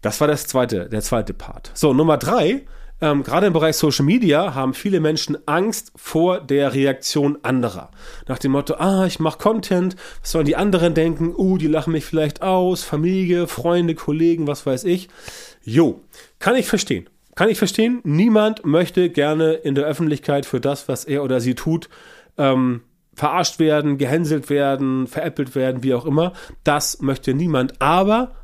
Das 0.01 0.19
war 0.19 0.27
das 0.27 0.47
zweite, 0.47 0.89
der 0.89 1.01
zweite 1.01 1.33
Part. 1.33 1.71
So, 1.73 1.93
Nummer 1.93 2.17
drei. 2.17 2.65
Ähm, 3.03 3.23
gerade 3.23 3.47
im 3.47 3.53
Bereich 3.53 3.77
Social 3.77 4.05
Media 4.05 4.53
haben 4.53 4.75
viele 4.75 4.99
Menschen 4.99 5.37
Angst 5.47 5.91
vor 5.95 6.39
der 6.39 6.75
Reaktion 6.75 7.39
anderer. 7.41 7.89
Nach 8.27 8.37
dem 8.37 8.51
Motto, 8.51 8.75
ah, 8.75 9.07
ich 9.07 9.19
mache 9.19 9.39
Content, 9.39 9.95
was 10.21 10.31
sollen 10.31 10.45
die 10.45 10.55
anderen 10.55 10.93
denken? 10.93 11.33
Uh, 11.35 11.57
die 11.57 11.67
lachen 11.67 11.93
mich 11.93 12.05
vielleicht 12.05 12.43
aus, 12.43 12.83
Familie, 12.83 13.47
Freunde, 13.47 13.95
Kollegen, 13.95 14.45
was 14.45 14.67
weiß 14.67 14.83
ich. 14.83 15.09
Jo, 15.63 16.01
kann 16.37 16.55
ich 16.55 16.67
verstehen. 16.67 17.09
Kann 17.33 17.49
ich 17.49 17.57
verstehen. 17.57 18.01
Niemand 18.03 18.65
möchte 18.65 19.09
gerne 19.09 19.53
in 19.53 19.73
der 19.73 19.85
Öffentlichkeit 19.85 20.45
für 20.45 20.59
das, 20.59 20.87
was 20.87 21.05
er 21.05 21.23
oder 21.23 21.39
sie 21.39 21.55
tut, 21.55 21.89
ähm, 22.37 22.81
verarscht 23.13 23.59
werden, 23.59 23.97
gehänselt 23.97 24.49
werden, 24.49 25.07
veräppelt 25.07 25.55
werden, 25.55 25.83
wie 25.83 25.93
auch 25.93 26.05
immer. 26.05 26.33
Das 26.63 27.01
möchte 27.01 27.33
niemand. 27.33 27.81
Aber 27.81 28.35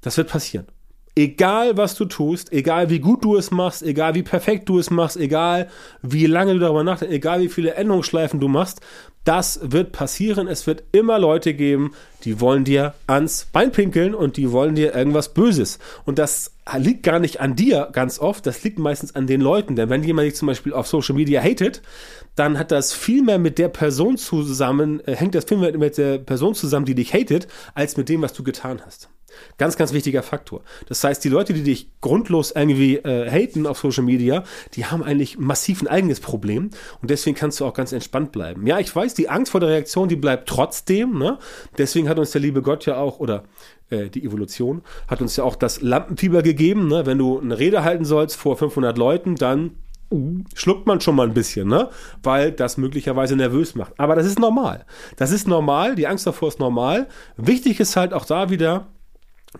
das 0.00 0.16
wird 0.16 0.30
passieren. 0.30 0.66
Egal 1.16 1.76
was 1.76 1.94
du 1.94 2.06
tust, 2.06 2.52
egal 2.52 2.90
wie 2.90 2.98
gut 2.98 3.24
du 3.24 3.36
es 3.36 3.52
machst, 3.52 3.84
egal 3.84 4.16
wie 4.16 4.24
perfekt 4.24 4.68
du 4.68 4.80
es 4.80 4.90
machst, 4.90 5.16
egal 5.16 5.68
wie 6.02 6.26
lange 6.26 6.54
du 6.54 6.58
darüber 6.58 6.82
nachdenkst, 6.82 7.14
egal 7.14 7.40
wie 7.40 7.48
viele 7.48 7.74
Änderungsschleifen 7.74 8.40
du 8.40 8.48
machst, 8.48 8.80
das 9.24 9.60
wird 9.62 9.92
passieren. 9.92 10.48
Es 10.48 10.66
wird 10.66 10.82
immer 10.92 11.18
Leute 11.18 11.54
geben, 11.54 11.92
die 12.24 12.40
wollen 12.40 12.64
dir 12.64 12.94
ans 13.06 13.46
Bein 13.52 13.72
pinkeln 13.72 14.14
und 14.14 14.36
die 14.36 14.52
wollen 14.52 14.74
dir 14.74 14.94
irgendwas 14.94 15.32
Böses. 15.32 15.78
Und 16.04 16.18
das 16.18 16.52
liegt 16.76 17.02
gar 17.04 17.18
nicht 17.18 17.40
an 17.40 17.56
dir 17.56 17.88
ganz 17.92 18.18
oft, 18.18 18.44
das 18.46 18.62
liegt 18.64 18.78
meistens 18.78 19.14
an 19.14 19.26
den 19.26 19.40
Leuten. 19.40 19.76
Denn 19.76 19.90
wenn 19.90 20.02
jemand 20.02 20.26
dich 20.26 20.36
zum 20.36 20.46
Beispiel 20.46 20.72
auf 20.72 20.86
Social 20.86 21.14
Media 21.14 21.40
hatet, 21.40 21.80
dann 22.34 22.58
hat 22.58 22.70
das 22.70 22.92
viel 22.92 23.22
mehr 23.22 23.38
mit 23.38 23.58
der 23.58 23.68
Person 23.68 24.16
zusammen, 24.16 25.00
äh, 25.06 25.14
hängt 25.14 25.34
das 25.34 25.44
viel 25.44 25.58
mehr 25.58 25.76
mit 25.76 25.96
der 25.96 26.18
Person 26.18 26.54
zusammen, 26.54 26.86
die 26.86 26.96
dich 26.96 27.14
hatet, 27.14 27.46
als 27.74 27.96
mit 27.96 28.08
dem, 28.08 28.22
was 28.22 28.32
du 28.32 28.42
getan 28.42 28.82
hast. 28.84 29.08
Ganz, 29.58 29.76
ganz 29.76 29.92
wichtiger 29.92 30.22
Faktor. 30.22 30.62
Das 30.88 31.02
heißt, 31.04 31.24
die 31.24 31.28
Leute, 31.28 31.52
die 31.52 31.62
dich 31.62 31.88
grundlos 32.00 32.52
irgendwie 32.52 32.96
äh, 32.96 33.30
haten 33.30 33.66
auf 33.66 33.78
Social 33.78 34.04
Media, 34.04 34.44
die 34.74 34.86
haben 34.86 35.02
eigentlich 35.02 35.38
massiv 35.38 35.82
ein 35.82 35.88
eigenes 35.88 36.20
Problem 36.20 36.70
und 37.00 37.10
deswegen 37.10 37.36
kannst 37.36 37.60
du 37.60 37.66
auch 37.66 37.74
ganz 37.74 37.92
entspannt 37.92 38.32
bleiben. 38.32 38.66
Ja, 38.66 38.78
ich 38.78 38.94
weiß, 38.94 39.14
die 39.14 39.28
Angst 39.28 39.52
vor 39.52 39.60
der 39.60 39.70
Reaktion, 39.70 40.08
die 40.08 40.16
bleibt 40.16 40.48
trotzdem. 40.48 41.18
Ne? 41.18 41.38
Deswegen 41.78 42.08
hat 42.08 42.18
uns 42.18 42.32
der 42.32 42.40
liebe 42.40 42.62
Gott 42.62 42.86
ja 42.86 42.96
auch, 42.96 43.20
oder 43.20 43.44
äh, 43.90 44.08
die 44.08 44.24
Evolution, 44.24 44.82
hat 45.08 45.20
uns 45.20 45.36
ja 45.36 45.44
auch 45.44 45.56
das 45.56 45.80
Lampenfieber 45.80 46.42
gegeben. 46.42 46.88
Ne? 46.88 47.06
Wenn 47.06 47.18
du 47.18 47.38
eine 47.38 47.58
Rede 47.58 47.84
halten 47.84 48.04
sollst 48.04 48.36
vor 48.36 48.56
500 48.56 48.96
Leuten, 48.98 49.36
dann 49.36 49.72
schluckt 50.54 50.86
man 50.86 51.00
schon 51.00 51.16
mal 51.16 51.26
ein 51.26 51.34
bisschen, 51.34 51.68
ne? 51.68 51.88
Weil 52.22 52.52
das 52.52 52.76
möglicherweise 52.76 53.36
nervös 53.36 53.74
macht. 53.74 53.94
Aber 53.98 54.14
das 54.14 54.26
ist 54.26 54.38
normal. 54.38 54.84
Das 55.16 55.30
ist 55.30 55.48
normal. 55.48 55.94
Die 55.96 56.06
Angst 56.06 56.26
davor 56.26 56.48
ist 56.48 56.60
normal. 56.60 57.08
Wichtig 57.36 57.80
ist 57.80 57.96
halt 57.96 58.12
auch 58.12 58.24
da 58.24 58.50
wieder, 58.50 58.86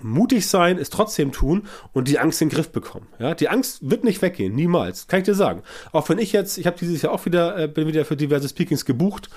mutig 0.02 0.48
sein, 0.48 0.78
es 0.78 0.90
trotzdem 0.90 1.32
tun 1.32 1.62
und 1.92 2.08
die 2.08 2.18
Angst 2.18 2.40
in 2.42 2.48
den 2.48 2.54
Griff 2.54 2.70
bekommen. 2.70 3.06
Ja, 3.18 3.34
die 3.34 3.48
Angst 3.48 3.88
wird 3.88 4.04
nicht 4.04 4.22
weggehen, 4.22 4.54
niemals, 4.54 5.06
kann 5.06 5.20
ich 5.20 5.24
dir 5.24 5.34
sagen. 5.34 5.62
Auch 5.92 6.08
wenn 6.08 6.18
ich 6.18 6.32
jetzt, 6.32 6.58
ich 6.58 6.66
habe 6.66 6.76
dieses 6.78 7.02
Jahr 7.02 7.12
auch 7.12 7.24
wieder, 7.26 7.58
äh, 7.58 7.68
bin 7.68 7.86
wieder 7.86 8.04
für 8.04 8.16
diverse 8.16 8.48
Speakings 8.48 8.84
gebucht, 8.84 9.30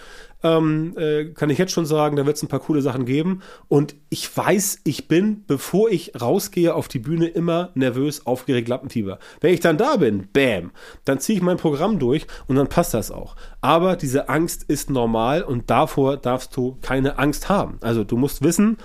ähm, 0.44 0.94
äh, 0.98 1.26
kann 1.26 1.50
ich 1.50 1.58
jetzt 1.58 1.72
schon 1.72 1.86
sagen, 1.86 2.16
da 2.16 2.26
wird 2.26 2.38
es 2.38 2.44
ein 2.44 2.48
paar 2.48 2.60
coole 2.60 2.82
Sachen 2.82 3.06
geben. 3.06 3.42
Und 3.68 3.96
ich 4.10 4.36
weiß, 4.36 4.82
ich 4.84 5.08
bin, 5.08 5.44
bevor 5.48 5.90
ich 5.90 6.20
rausgehe 6.20 6.76
auf 6.76 6.88
die 6.88 7.00
Bühne, 7.00 7.28
immer 7.28 7.72
nervös, 7.74 8.26
aufgeregt, 8.26 8.68
Lappenfieber. 8.68 9.20
Wenn 9.42 9.54
ich 9.54 9.60
dann 9.60 9.78
da 9.78 9.98
bin, 9.98 10.28
bam, 10.32 10.72
dann 11.06 11.20
ziehe 11.20 11.38
ich 11.38 11.44
mein 11.44 11.58
Programm 11.58 12.00
durch 12.00 12.28
und 12.48 12.56
dann 12.56 12.68
passt 12.68 12.94
das 12.94 13.12
auch. 13.12 13.36
Aber 13.62 13.96
diese 13.96 14.30
Angst 14.30 14.64
ist 14.68 14.90
normal 14.90 15.42
und 15.42 15.70
davor 15.70 16.18
darfst 16.18 16.56
du 16.56 16.78
keine 16.82 17.18
Angst 17.18 17.50
haben. 17.50 17.78
Also 17.82 18.04
du 18.04 18.18
musst 18.18 18.44
wissen, 18.44 18.78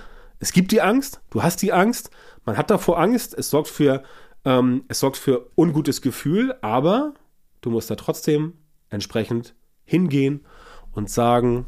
es 0.43 0.51
gibt 0.51 0.73
die 0.73 0.81
Angst, 0.81 1.21
du 1.29 1.41
hast 1.41 1.61
die 1.61 1.71
Angst, 1.71 2.09
man 2.45 2.57
hat 2.57 2.69
davor 2.69 2.99
Angst, 2.99 3.33
es 3.33 3.49
sorgt 3.49 3.69
für, 3.69 4.03
ähm, 4.43 4.83
es 4.89 4.99
sorgt 4.99 5.15
für 5.15 5.49
ungutes 5.55 6.01
Gefühl, 6.01 6.55
aber 6.61 7.13
du 7.61 7.69
musst 7.69 7.89
da 7.89 7.95
trotzdem 7.95 8.53
entsprechend 8.89 9.55
hingehen 9.85 10.45
und 10.91 11.09
sagen, 11.09 11.65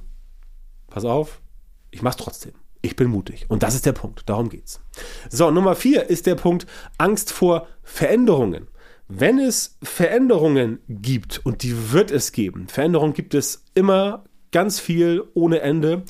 pass 0.87 1.05
auf, 1.05 1.41
ich 1.89 2.01
mach's 2.01 2.17
trotzdem. 2.17 2.51
Ich 2.81 2.97
bin 2.97 3.07
mutig. 3.07 3.45
Und 3.47 3.63
das 3.63 3.75
ist 3.75 3.85
der 3.85 3.93
Punkt. 3.93 4.29
Darum 4.29 4.49
geht's. 4.49 4.81
So, 5.29 5.49
Nummer 5.51 5.75
vier 5.75 6.09
ist 6.09 6.25
der 6.25 6.35
Punkt 6.35 6.67
Angst 6.97 7.31
vor 7.31 7.67
Veränderungen. 7.81 8.67
Wenn 9.07 9.39
es 9.39 9.77
Veränderungen 9.81 10.79
gibt, 10.89 11.43
und 11.45 11.63
die 11.63 11.93
wird 11.93 12.11
es 12.11 12.33
geben, 12.33 12.67
Veränderungen 12.67 13.13
gibt 13.13 13.33
es 13.33 13.63
immer 13.73 14.25
ganz 14.51 14.81
viel 14.81 15.23
ohne 15.33 15.61
Ende. 15.61 16.03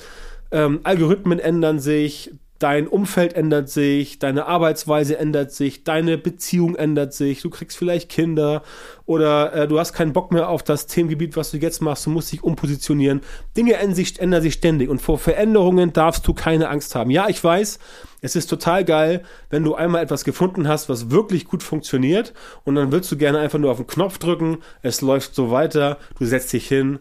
Ähm, 0.52 0.80
Algorithmen 0.84 1.40
ändern 1.40 1.80
sich, 1.80 2.34
dein 2.66 2.88
Umfeld 2.88 3.34
ändert 3.34 3.70
sich, 3.70 4.18
deine 4.18 4.48
Arbeitsweise 4.48 5.20
ändert 5.20 5.52
sich, 5.52 5.84
deine 5.84 6.18
Beziehung 6.18 6.76
ändert 6.76 7.14
sich, 7.14 7.44
du 7.44 7.52
kriegst 7.52 7.78
vielleicht 7.78 8.10
Kinder 8.10 8.64
oder 9.06 9.54
äh, 9.54 9.68
du 9.68 9.78
hast 9.78 9.94
keinen 9.94 10.14
Bock 10.14 10.32
mehr 10.32 10.50
auf 10.50 10.64
das 10.64 10.88
Themengebiet, 10.88 11.38
was 11.38 11.52
du 11.52 11.58
jetzt 11.58 11.84
machst, 11.84 12.08
du 12.08 12.10
musst 12.10 12.32
dich 12.32 12.44
umpositionieren. 12.44 13.22
Dinge 13.56 13.74
ändern 13.74 13.94
sich, 13.94 14.20
ändern 14.20 14.42
sich 14.42 14.56
ständig 14.56 14.90
und 14.90 15.00
vor 15.00 15.20
Veränderungen 15.20 15.94
darfst 15.94 16.28
du 16.28 16.34
keine 16.34 16.68
Angst 16.70 16.96
haben. 16.96 17.12
Ja, 17.12 17.30
ich 17.30 17.44
weiß, 17.44 17.78
es 18.22 18.36
ist 18.36 18.48
total 18.48 18.84
geil, 18.84 19.22
wenn 19.52 19.64
du 19.64 19.76
einmal 19.76 20.02
etwas 20.02 20.24
gefunden 20.24 20.68
hast, 20.68 20.90
was 20.90 21.12
wirklich 21.12 21.46
gut 21.46 21.62
funktioniert 21.62 22.34
und 22.64 22.74
dann 22.74 22.92
willst 22.92 23.12
du 23.12 23.16
gerne 23.16 23.38
einfach 23.38 23.60
nur 23.60 23.70
auf 23.70 23.78
den 23.78 23.86
Knopf 23.86 24.18
drücken, 24.18 24.58
es 24.82 25.02
läuft 25.02 25.36
so 25.36 25.52
weiter, 25.52 26.00
du 26.18 26.26
setzt 26.26 26.52
dich 26.52 26.68
hin, 26.68 26.98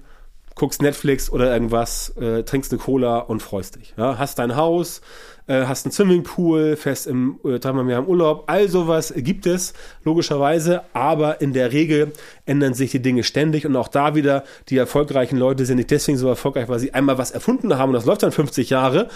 guckst 0.54 0.82
Netflix 0.82 1.30
oder 1.30 1.52
irgendwas, 1.52 2.10
äh, 2.16 2.44
trinkst 2.44 2.72
eine 2.72 2.80
Cola 2.80 3.18
und 3.18 3.42
freust 3.42 3.76
dich. 3.76 3.94
Ja? 3.96 4.18
Hast 4.18 4.38
dein 4.38 4.56
Haus, 4.56 5.00
äh, 5.46 5.64
hast 5.66 5.84
einen 5.84 5.92
Swimmingpool, 5.92 6.76
fährst 6.76 7.06
im, 7.06 7.38
äh, 7.44 7.58
dreimal 7.58 7.82
im 7.82 7.90
Jahr 7.90 8.02
im 8.02 8.08
Urlaub, 8.08 8.44
all 8.46 8.68
sowas 8.68 9.12
gibt 9.16 9.46
es, 9.46 9.74
logischerweise, 10.04 10.82
aber 10.92 11.40
in 11.40 11.52
der 11.52 11.72
Regel 11.72 12.12
ändern 12.46 12.74
sich 12.74 12.90
die 12.90 13.02
Dinge 13.02 13.22
ständig. 13.24 13.66
Und 13.66 13.76
auch 13.76 13.88
da 13.88 14.14
wieder, 14.14 14.44
die 14.68 14.76
erfolgreichen 14.76 15.36
Leute 15.36 15.66
sind 15.66 15.76
nicht 15.76 15.90
deswegen 15.90 16.18
so 16.18 16.28
erfolgreich, 16.28 16.68
weil 16.68 16.78
sie 16.78 16.94
einmal 16.94 17.18
was 17.18 17.30
erfunden 17.30 17.76
haben. 17.76 17.90
Und 17.90 17.94
das 17.94 18.06
läuft 18.06 18.22
dann 18.22 18.32
50 18.32 18.70
Jahre, 18.70 19.08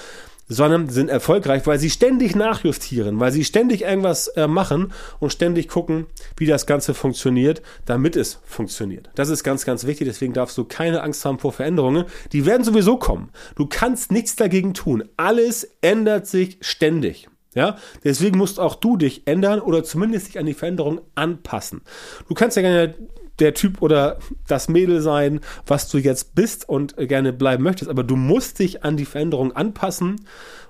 sondern 0.48 0.88
sind 0.88 1.10
erfolgreich, 1.10 1.66
weil 1.66 1.78
sie 1.78 1.90
ständig 1.90 2.34
nachjustieren, 2.34 3.20
weil 3.20 3.32
sie 3.32 3.44
ständig 3.44 3.82
irgendwas 3.82 4.28
äh, 4.28 4.46
machen 4.46 4.92
und 5.20 5.32
ständig 5.32 5.68
gucken, 5.68 6.06
wie 6.36 6.46
das 6.46 6.66
Ganze 6.66 6.94
funktioniert, 6.94 7.62
damit 7.84 8.16
es 8.16 8.40
funktioniert. 8.44 9.10
Das 9.14 9.28
ist 9.28 9.44
ganz, 9.44 9.64
ganz 9.64 9.86
wichtig. 9.86 10.08
Deswegen 10.08 10.32
darfst 10.32 10.56
du 10.58 10.64
keine 10.64 11.02
Angst 11.02 11.24
haben 11.24 11.38
vor 11.38 11.52
Veränderungen. 11.52 12.04
Die 12.32 12.46
werden 12.46 12.64
sowieso 12.64 12.96
kommen. 12.96 13.30
Du 13.56 13.66
kannst 13.66 14.10
nichts 14.10 14.36
dagegen 14.36 14.74
tun. 14.74 15.04
Alles 15.16 15.68
ändert 15.80 16.26
sich 16.26 16.58
ständig. 16.60 17.28
Ja, 17.54 17.76
deswegen 18.04 18.38
musst 18.38 18.60
auch 18.60 18.74
du 18.74 18.96
dich 18.96 19.26
ändern 19.26 19.60
oder 19.60 19.82
zumindest 19.82 20.28
dich 20.28 20.38
an 20.38 20.46
die 20.46 20.54
Veränderung 20.54 21.00
anpassen. 21.14 21.80
Du 22.28 22.34
kannst 22.34 22.56
ja 22.56 22.62
gerne 22.62 22.94
der 23.38 23.54
Typ 23.54 23.82
oder 23.82 24.18
das 24.46 24.68
Mädel 24.68 25.00
sein, 25.00 25.40
was 25.66 25.88
du 25.88 25.98
jetzt 25.98 26.34
bist 26.34 26.68
und 26.68 26.96
gerne 26.96 27.32
bleiben 27.32 27.62
möchtest. 27.62 27.90
Aber 27.90 28.02
du 28.02 28.16
musst 28.16 28.58
dich 28.58 28.84
an 28.84 28.96
die 28.96 29.04
Veränderung 29.04 29.52
anpassen 29.52 30.20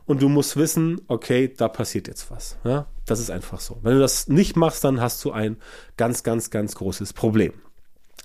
und 0.07 0.23
du 0.23 0.29
musst 0.29 0.57
wissen, 0.57 1.01
okay, 1.09 1.53
da 1.55 1.69
passiert 1.69 2.09
jetzt 2.09 2.31
was. 2.31 2.57
Ja, 2.65 2.87
das 3.07 3.21
ist 3.21 3.31
einfach 3.31 3.61
so. 3.61 3.79
Wenn 3.83 3.95
du 3.95 4.01
das 4.01 4.29
nicht 4.29 4.57
machst, 4.57 4.85
dann 4.85 5.01
hast 5.01 5.25
du 5.25 5.33
ein 5.33 5.57
ganz, 5.97 6.23
ganz, 6.23 6.51
ganz 6.51 6.75
großes 6.75 7.13
Problem. 7.13 7.53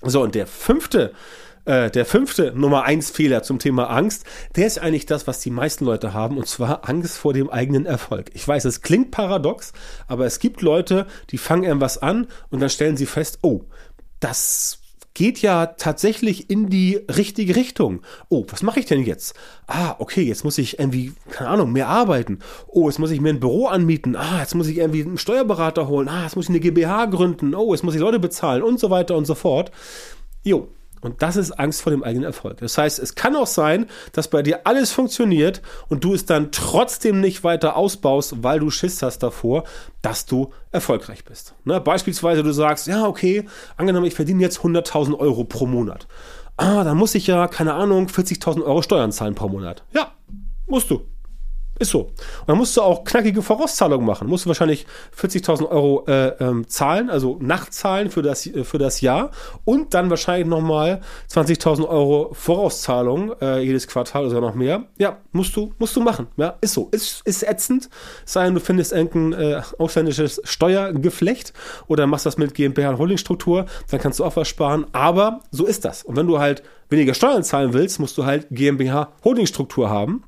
So, 0.02 0.22
und 0.22 0.34
der 0.34 0.46
fünfte 0.46 1.12
äh, 1.66 1.90
der 1.90 2.04
fünfte 2.04 2.52
Nummer 2.54 2.84
eins 2.84 3.10
Fehler 3.10 3.42
zum 3.42 3.58
Thema 3.58 3.88
Angst, 3.90 4.24
der 4.56 4.66
ist 4.66 4.78
eigentlich 4.78 5.06
das, 5.06 5.26
was 5.26 5.40
die 5.40 5.50
meisten 5.50 5.84
Leute 5.84 6.12
haben, 6.12 6.36
und 6.36 6.46
zwar 6.46 6.88
Angst 6.88 7.16
vor 7.16 7.32
dem 7.32 7.48
eigenen 7.48 7.86
Erfolg. 7.86 8.30
Ich 8.34 8.46
weiß, 8.46 8.64
es 8.66 8.82
klingt 8.82 9.10
paradox, 9.10 9.72
aber 10.06 10.26
es 10.26 10.38
gibt 10.38 10.60
Leute, 10.60 11.06
die 11.30 11.38
fangen 11.38 11.64
irgendwas 11.64 11.98
an 11.98 12.26
und 12.50 12.60
dann 12.60 12.70
stellen 12.70 12.96
sie 12.96 13.06
fest, 13.06 13.38
oh, 13.42 13.62
das 14.24 14.78
geht 15.12 15.42
ja 15.42 15.66
tatsächlich 15.66 16.50
in 16.50 16.70
die 16.70 16.96
richtige 16.96 17.54
Richtung. 17.54 18.00
Oh, 18.30 18.44
was 18.48 18.62
mache 18.62 18.80
ich 18.80 18.86
denn 18.86 19.04
jetzt? 19.04 19.34
Ah, 19.66 19.94
okay, 19.98 20.22
jetzt 20.22 20.44
muss 20.44 20.58
ich 20.58 20.78
irgendwie, 20.78 21.12
keine 21.30 21.50
Ahnung, 21.50 21.72
mehr 21.72 21.88
arbeiten. 21.88 22.38
Oh, 22.66 22.88
jetzt 22.88 22.98
muss 22.98 23.10
ich 23.10 23.20
mir 23.20 23.28
ein 23.28 23.38
Büro 23.38 23.66
anmieten. 23.66 24.16
Ah, 24.16 24.40
jetzt 24.40 24.54
muss 24.54 24.66
ich 24.66 24.78
irgendwie 24.78 25.02
einen 25.02 25.18
Steuerberater 25.18 25.86
holen. 25.86 26.08
Ah, 26.08 26.24
jetzt 26.24 26.36
muss 26.36 26.46
ich 26.46 26.50
eine 26.50 26.58
GmbH 26.58 27.04
gründen. 27.06 27.54
Oh, 27.54 27.72
jetzt 27.72 27.84
muss 27.84 27.94
ich 27.94 28.00
Leute 28.00 28.18
bezahlen 28.18 28.62
und 28.62 28.80
so 28.80 28.90
weiter 28.90 29.14
und 29.16 29.26
so 29.26 29.34
fort. 29.34 29.70
Jo, 30.42 30.68
und 31.04 31.20
das 31.20 31.36
ist 31.36 31.52
Angst 31.52 31.82
vor 31.82 31.90
dem 31.90 32.02
eigenen 32.02 32.24
Erfolg. 32.24 32.56
Das 32.58 32.78
heißt, 32.78 32.98
es 32.98 33.14
kann 33.14 33.36
auch 33.36 33.46
sein, 33.46 33.86
dass 34.12 34.28
bei 34.28 34.42
dir 34.42 34.66
alles 34.66 34.90
funktioniert 34.90 35.60
und 35.88 36.02
du 36.02 36.14
es 36.14 36.24
dann 36.24 36.50
trotzdem 36.50 37.20
nicht 37.20 37.44
weiter 37.44 37.76
ausbaust, 37.76 38.42
weil 38.42 38.58
du 38.58 38.70
Schiss 38.70 39.02
hast 39.02 39.18
davor, 39.18 39.64
dass 40.00 40.24
du 40.24 40.52
erfolgreich 40.72 41.24
bist. 41.24 41.54
Ne? 41.64 41.78
Beispielsweise 41.78 42.42
du 42.42 42.52
sagst, 42.52 42.86
ja, 42.86 43.06
okay, 43.06 43.44
angenommen, 43.76 44.06
ich 44.06 44.14
verdiene 44.14 44.42
jetzt 44.42 44.60
100.000 44.60 45.18
Euro 45.18 45.44
pro 45.44 45.66
Monat. 45.66 46.08
Ah, 46.56 46.84
dann 46.84 46.96
muss 46.96 47.14
ich 47.14 47.26
ja, 47.26 47.48
keine 47.48 47.74
Ahnung, 47.74 48.06
40.000 48.06 48.62
Euro 48.64 48.80
Steuern 48.80 49.12
zahlen 49.12 49.34
pro 49.34 49.48
Monat. 49.48 49.84
Ja, 49.92 50.12
musst 50.66 50.90
du. 50.90 51.02
Ist 51.78 51.90
so. 51.90 52.02
Und 52.02 52.14
dann 52.46 52.56
musst 52.56 52.76
du 52.76 52.82
auch 52.82 53.02
knackige 53.02 53.42
Vorauszahlungen 53.42 54.06
machen. 54.06 54.28
Musst 54.28 54.44
du 54.44 54.48
wahrscheinlich 54.48 54.86
40.000 55.20 55.68
Euro 55.68 56.04
äh, 56.06 56.28
ähm, 56.38 56.68
zahlen, 56.68 57.10
also 57.10 57.36
nachzahlen 57.40 58.10
für 58.10 58.22
das, 58.22 58.46
äh, 58.46 58.62
für 58.62 58.78
das 58.78 59.00
Jahr 59.00 59.32
und 59.64 59.92
dann 59.92 60.08
wahrscheinlich 60.08 60.46
nochmal 60.46 61.00
20.000 61.28 61.88
Euro 61.88 62.30
Vorauszahlung 62.32 63.32
äh, 63.40 63.58
jedes 63.60 63.88
Quartal 63.88 64.26
oder 64.26 64.40
noch 64.40 64.54
mehr. 64.54 64.84
Ja, 64.98 65.18
musst 65.32 65.56
du, 65.56 65.72
musst 65.78 65.96
du 65.96 66.00
machen. 66.00 66.28
Ja, 66.36 66.54
ist 66.60 66.74
so. 66.74 66.88
Ist, 66.92 67.22
ist 67.26 67.42
ätzend. 67.42 67.88
Sei 68.24 68.44
denn, 68.44 68.54
du 68.54 68.60
findest 68.60 68.92
irgendein 68.92 69.40
äh, 69.40 69.62
ausländisches 69.78 70.40
Steuergeflecht 70.44 71.52
oder 71.88 72.06
machst 72.06 72.24
das 72.24 72.38
mit 72.38 72.54
GmbH 72.54 72.90
und 72.90 72.98
Holdingstruktur, 72.98 73.66
dann 73.90 74.00
kannst 74.00 74.20
du 74.20 74.24
auch 74.24 74.36
was 74.36 74.46
sparen. 74.46 74.86
Aber 74.92 75.40
so 75.50 75.66
ist 75.66 75.84
das. 75.84 76.04
Und 76.04 76.14
wenn 76.14 76.28
du 76.28 76.38
halt 76.38 76.62
weniger 76.88 77.14
Steuern 77.14 77.42
zahlen 77.42 77.72
willst, 77.72 77.98
musst 77.98 78.16
du 78.16 78.24
halt 78.24 78.46
GmbH 78.52 79.12
Holdingstruktur 79.24 79.90
haben 79.90 80.22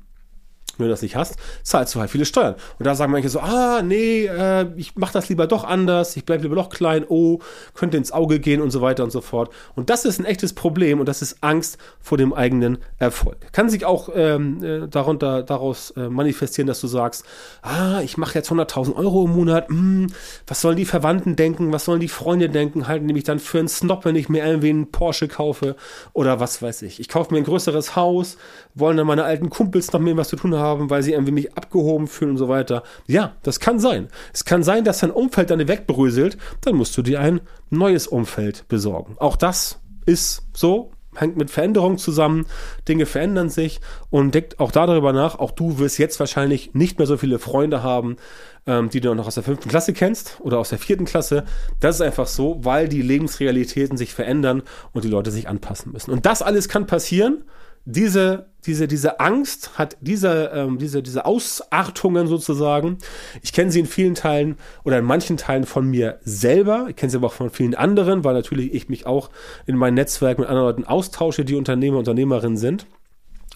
wenn 0.77 0.87
du 0.87 0.91
das 0.91 1.01
nicht 1.01 1.15
hast, 1.15 1.35
zahlst 1.63 1.95
du 1.95 1.99
halt 1.99 2.09
viele 2.09 2.25
Steuern. 2.25 2.55
Und 2.79 2.85
da 2.85 2.95
sagen 2.95 3.11
manche 3.11 3.29
so, 3.29 3.39
ah, 3.39 3.81
nee, 3.81 4.25
äh, 4.25 4.67
ich 4.75 4.95
mache 4.95 5.13
das 5.13 5.29
lieber 5.29 5.47
doch 5.47 5.63
anders, 5.63 6.15
ich 6.15 6.25
bleibe 6.25 6.43
lieber 6.43 6.55
noch 6.55 6.69
klein, 6.69 7.05
oh, 7.07 7.39
könnte 7.73 7.97
ins 7.97 8.11
Auge 8.11 8.39
gehen 8.39 8.61
und 8.61 8.71
so 8.71 8.81
weiter 8.81 9.03
und 9.03 9.11
so 9.11 9.21
fort. 9.21 9.51
Und 9.75 9.89
das 9.89 10.05
ist 10.05 10.19
ein 10.19 10.25
echtes 10.25 10.53
Problem 10.53 10.99
und 10.99 11.07
das 11.07 11.21
ist 11.21 11.37
Angst 11.41 11.77
vor 11.99 12.17
dem 12.17 12.33
eigenen 12.33 12.77
Erfolg. 12.97 13.37
Kann 13.51 13.69
sich 13.69 13.85
auch 13.85 14.09
ähm, 14.13 14.63
äh, 14.63 14.87
darunter, 14.87 15.43
daraus 15.43 15.91
äh, 15.91 16.09
manifestieren, 16.09 16.67
dass 16.67 16.81
du 16.81 16.87
sagst, 16.87 17.25
ah, 17.61 18.01
ich 18.01 18.17
mache 18.17 18.35
jetzt 18.35 18.51
100.000 18.51 18.95
Euro 18.95 19.25
im 19.25 19.35
Monat, 19.35 19.69
hm, 19.69 20.07
was 20.45 20.61
sollen 20.61 20.77
die 20.77 20.85
Verwandten 20.85 21.35
denken, 21.35 21.71
was 21.71 21.85
sollen 21.85 21.99
die 21.99 22.07
Freunde 22.07 22.49
denken, 22.49 22.87
halten 22.87 23.05
nämlich 23.05 23.23
dann 23.23 23.39
für 23.39 23.59
einen 23.59 23.67
Snob, 23.67 24.05
wenn 24.05 24.15
ich 24.15 24.29
mir 24.29 24.45
irgendwie 24.45 24.69
einen 24.69 24.91
Porsche 24.91 25.27
kaufe 25.27 25.75
oder 26.13 26.39
was 26.39 26.61
weiß 26.61 26.81
ich. 26.83 26.99
Ich 26.99 27.09
kaufe 27.09 27.33
mir 27.33 27.39
ein 27.39 27.45
größeres 27.45 27.95
Haus, 27.95 28.37
wollen 28.75 28.97
dann 28.97 29.07
meine 29.07 29.23
alten 29.23 29.49
Kumpels 29.49 29.91
noch 29.91 29.99
mehr 29.99 30.17
was 30.17 30.29
zu 30.29 30.35
tun 30.35 30.55
haben, 30.55 30.66
weil 30.75 31.03
sie 31.03 31.13
irgendwie 31.13 31.31
mich 31.31 31.57
abgehoben 31.57 32.07
fühlen 32.07 32.31
und 32.31 32.37
so 32.37 32.47
weiter. 32.47 32.83
Ja, 33.07 33.35
das 33.43 33.59
kann 33.59 33.79
sein. 33.79 34.07
Es 34.33 34.45
kann 34.45 34.63
sein, 34.63 34.83
dass 34.83 34.99
dein 34.99 35.11
Umfeld 35.11 35.49
dann 35.49 35.67
wegbröselt, 35.67 36.37
dann 36.61 36.75
musst 36.75 36.97
du 36.97 37.01
dir 37.01 37.19
ein 37.19 37.41
neues 37.69 38.07
Umfeld 38.07 38.67
besorgen. 38.67 39.15
Auch 39.19 39.35
das 39.35 39.79
ist 40.05 40.43
so, 40.53 40.91
hängt 41.15 41.37
mit 41.37 41.49
Veränderungen 41.49 41.97
zusammen. 41.97 42.45
Dinge 42.87 43.05
verändern 43.05 43.49
sich 43.49 43.81
und 44.09 44.33
deckt 44.33 44.59
auch 44.59 44.71
darüber 44.71 45.13
nach. 45.13 45.39
Auch 45.39 45.51
du 45.51 45.79
wirst 45.79 45.97
jetzt 45.97 46.19
wahrscheinlich 46.19 46.73
nicht 46.73 46.97
mehr 46.97 47.07
so 47.07 47.17
viele 47.17 47.39
Freunde 47.39 47.83
haben, 47.83 48.17
ähm, 48.65 48.89
die 48.89 49.01
du 49.01 49.13
noch 49.13 49.27
aus 49.27 49.35
der 49.35 49.43
fünften 49.43 49.69
Klasse 49.69 49.93
kennst 49.93 50.37
oder 50.39 50.59
aus 50.59 50.69
der 50.69 50.79
vierten 50.79 51.05
Klasse. 51.05 51.43
Das 51.79 51.95
ist 51.95 52.01
einfach 52.01 52.27
so, 52.27 52.59
weil 52.63 52.87
die 52.87 53.01
Lebensrealitäten 53.01 53.97
sich 53.97 54.13
verändern 54.13 54.63
und 54.93 55.03
die 55.03 55.09
Leute 55.09 55.31
sich 55.31 55.47
anpassen 55.47 55.91
müssen. 55.91 56.11
Und 56.11 56.25
das 56.25 56.41
alles 56.41 56.69
kann 56.69 56.87
passieren 56.87 57.43
diese, 57.89 58.47
diese, 58.65 58.85
diese 58.85 59.21
Angst 59.21 59.77
hat 59.77 59.95
diese, 60.01 60.51
ähm, 60.53 60.77
diese, 60.77 61.01
diese 61.01 61.25
Ausartungen 61.25 62.27
sozusagen. 62.27 62.97
Ich 63.41 63.53
kenne 63.53 63.71
sie 63.71 63.79
in 63.79 63.85
vielen 63.85 64.13
Teilen 64.13 64.57
oder 64.83 64.99
in 64.99 65.05
manchen 65.05 65.37
Teilen 65.37 65.65
von 65.65 65.89
mir 65.89 66.19
selber. 66.21 66.87
Ich 66.89 66.97
kenne 66.97 67.09
sie 67.09 67.17
aber 67.17 67.27
auch 67.27 67.33
von 67.33 67.49
vielen 67.49 67.75
anderen, 67.75 68.25
weil 68.25 68.33
natürlich 68.33 68.73
ich 68.73 68.89
mich 68.89 69.05
auch 69.05 69.29
in 69.65 69.77
meinem 69.77 69.93
Netzwerk 69.93 70.37
mit 70.37 70.49
anderen 70.49 70.67
Leuten 70.67 70.83
austausche, 70.83 71.45
die 71.45 71.55
Unternehmer, 71.55 71.97
Unternehmerinnen 71.97 72.57
sind. 72.57 72.85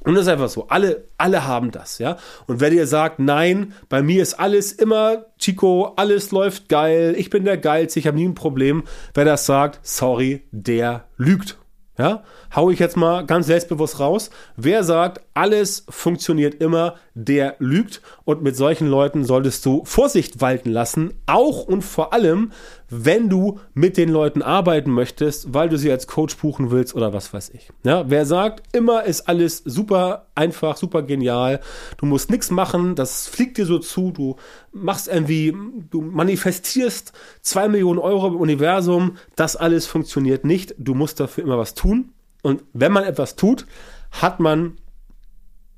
Und 0.05 0.15
das 0.15 0.23
ist 0.23 0.29
einfach 0.29 0.49
so. 0.49 0.69
Alle, 0.69 1.09
alle 1.17 1.45
haben 1.45 1.71
das, 1.71 1.99
ja. 1.99 2.17
Und 2.47 2.61
wer 2.61 2.69
dir 2.69 2.87
sagt, 2.87 3.19
nein, 3.19 3.73
bei 3.89 4.01
mir 4.01 4.23
ist 4.23 4.39
alles 4.39 4.71
immer 4.71 5.25
Chico, 5.39 5.91
alles 5.97 6.31
läuft 6.31 6.69
geil, 6.69 7.15
ich 7.17 7.29
bin 7.29 7.43
der 7.43 7.57
Geilste, 7.57 7.99
ich 7.99 8.07
habe 8.07 8.17
nie 8.17 8.29
ein 8.29 8.33
Problem. 8.33 8.83
Wer 9.13 9.25
das 9.25 9.45
sagt, 9.45 9.81
sorry, 9.83 10.43
der 10.51 11.05
lügt. 11.17 11.60
Ja, 11.97 12.23
hau 12.55 12.71
ich 12.71 12.79
jetzt 12.79 12.95
mal 12.95 13.25
ganz 13.25 13.47
selbstbewusst 13.47 13.99
raus. 13.99 14.29
Wer 14.55 14.83
sagt, 14.83 15.21
alles 15.33 15.85
funktioniert 15.89 16.55
immer, 16.55 16.95
der 17.15 17.55
lügt. 17.59 18.01
Und 18.23 18.41
mit 18.41 18.55
solchen 18.55 18.87
Leuten 18.87 19.25
solltest 19.25 19.65
du 19.65 19.83
Vorsicht 19.83 20.39
walten 20.39 20.71
lassen. 20.71 21.13
Auch 21.25 21.63
und 21.63 21.81
vor 21.81 22.13
allem, 22.13 22.53
wenn 22.91 23.29
du 23.29 23.59
mit 23.73 23.95
den 23.95 24.09
Leuten 24.09 24.41
arbeiten 24.41 24.91
möchtest, 24.91 25.53
weil 25.53 25.69
du 25.69 25.77
sie 25.77 25.89
als 25.89 26.07
Coach 26.07 26.35
buchen 26.35 26.71
willst 26.71 26.93
oder 26.93 27.13
was 27.13 27.33
weiß 27.33 27.49
ich. 27.51 27.69
Ja, 27.83 28.09
wer 28.09 28.25
sagt, 28.25 28.75
immer 28.75 29.05
ist 29.05 29.29
alles 29.29 29.59
super 29.63 30.27
einfach, 30.35 30.75
super 30.75 31.01
genial. 31.01 31.61
Du 31.97 32.05
musst 32.05 32.29
nichts 32.29 32.51
machen. 32.51 32.95
Das 32.95 33.29
fliegt 33.29 33.57
dir 33.57 33.65
so 33.65 33.79
zu. 33.79 34.11
Du 34.11 34.35
machst 34.73 35.07
irgendwie, 35.07 35.55
du 35.89 36.01
manifestierst 36.01 37.13
zwei 37.41 37.69
Millionen 37.69 37.99
Euro 37.99 38.27
im 38.27 38.35
Universum. 38.35 39.15
Das 39.37 39.55
alles 39.55 39.87
funktioniert 39.87 40.43
nicht. 40.43 40.75
Du 40.77 40.93
musst 40.93 41.21
dafür 41.21 41.45
immer 41.45 41.57
was 41.57 41.73
tun. 41.73 42.09
Und 42.43 42.63
wenn 42.73 42.91
man 42.91 43.05
etwas 43.05 43.37
tut, 43.37 43.65
hat 44.11 44.41
man 44.41 44.77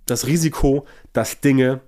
das 0.07 0.25
Risiko, 0.25 0.87
dass 1.13 1.41
Dinge 1.41 1.81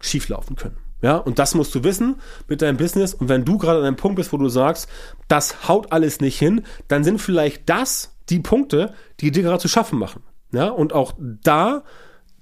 schieflaufen 0.00 0.54
können. 0.54 0.76
Ja, 1.02 1.16
und 1.16 1.38
das 1.38 1.54
musst 1.54 1.74
du 1.74 1.82
wissen 1.82 2.16
mit 2.48 2.62
deinem 2.62 2.76
Business. 2.76 3.14
Und 3.14 3.28
wenn 3.28 3.44
du 3.44 3.58
gerade 3.58 3.78
an 3.80 3.86
einem 3.86 3.96
Punkt 3.96 4.16
bist, 4.16 4.32
wo 4.32 4.36
du 4.36 4.48
sagst, 4.48 4.88
das 5.28 5.68
haut 5.68 5.92
alles 5.92 6.20
nicht 6.20 6.38
hin, 6.38 6.62
dann 6.88 7.04
sind 7.04 7.20
vielleicht 7.20 7.68
das 7.68 8.16
die 8.28 8.40
Punkte, 8.40 8.92
die 9.20 9.30
dir 9.30 9.42
gerade 9.42 9.58
zu 9.58 9.68
schaffen 9.68 9.98
machen. 9.98 10.22
Ja, 10.52 10.68
und 10.68 10.92
auch 10.92 11.14
da 11.18 11.84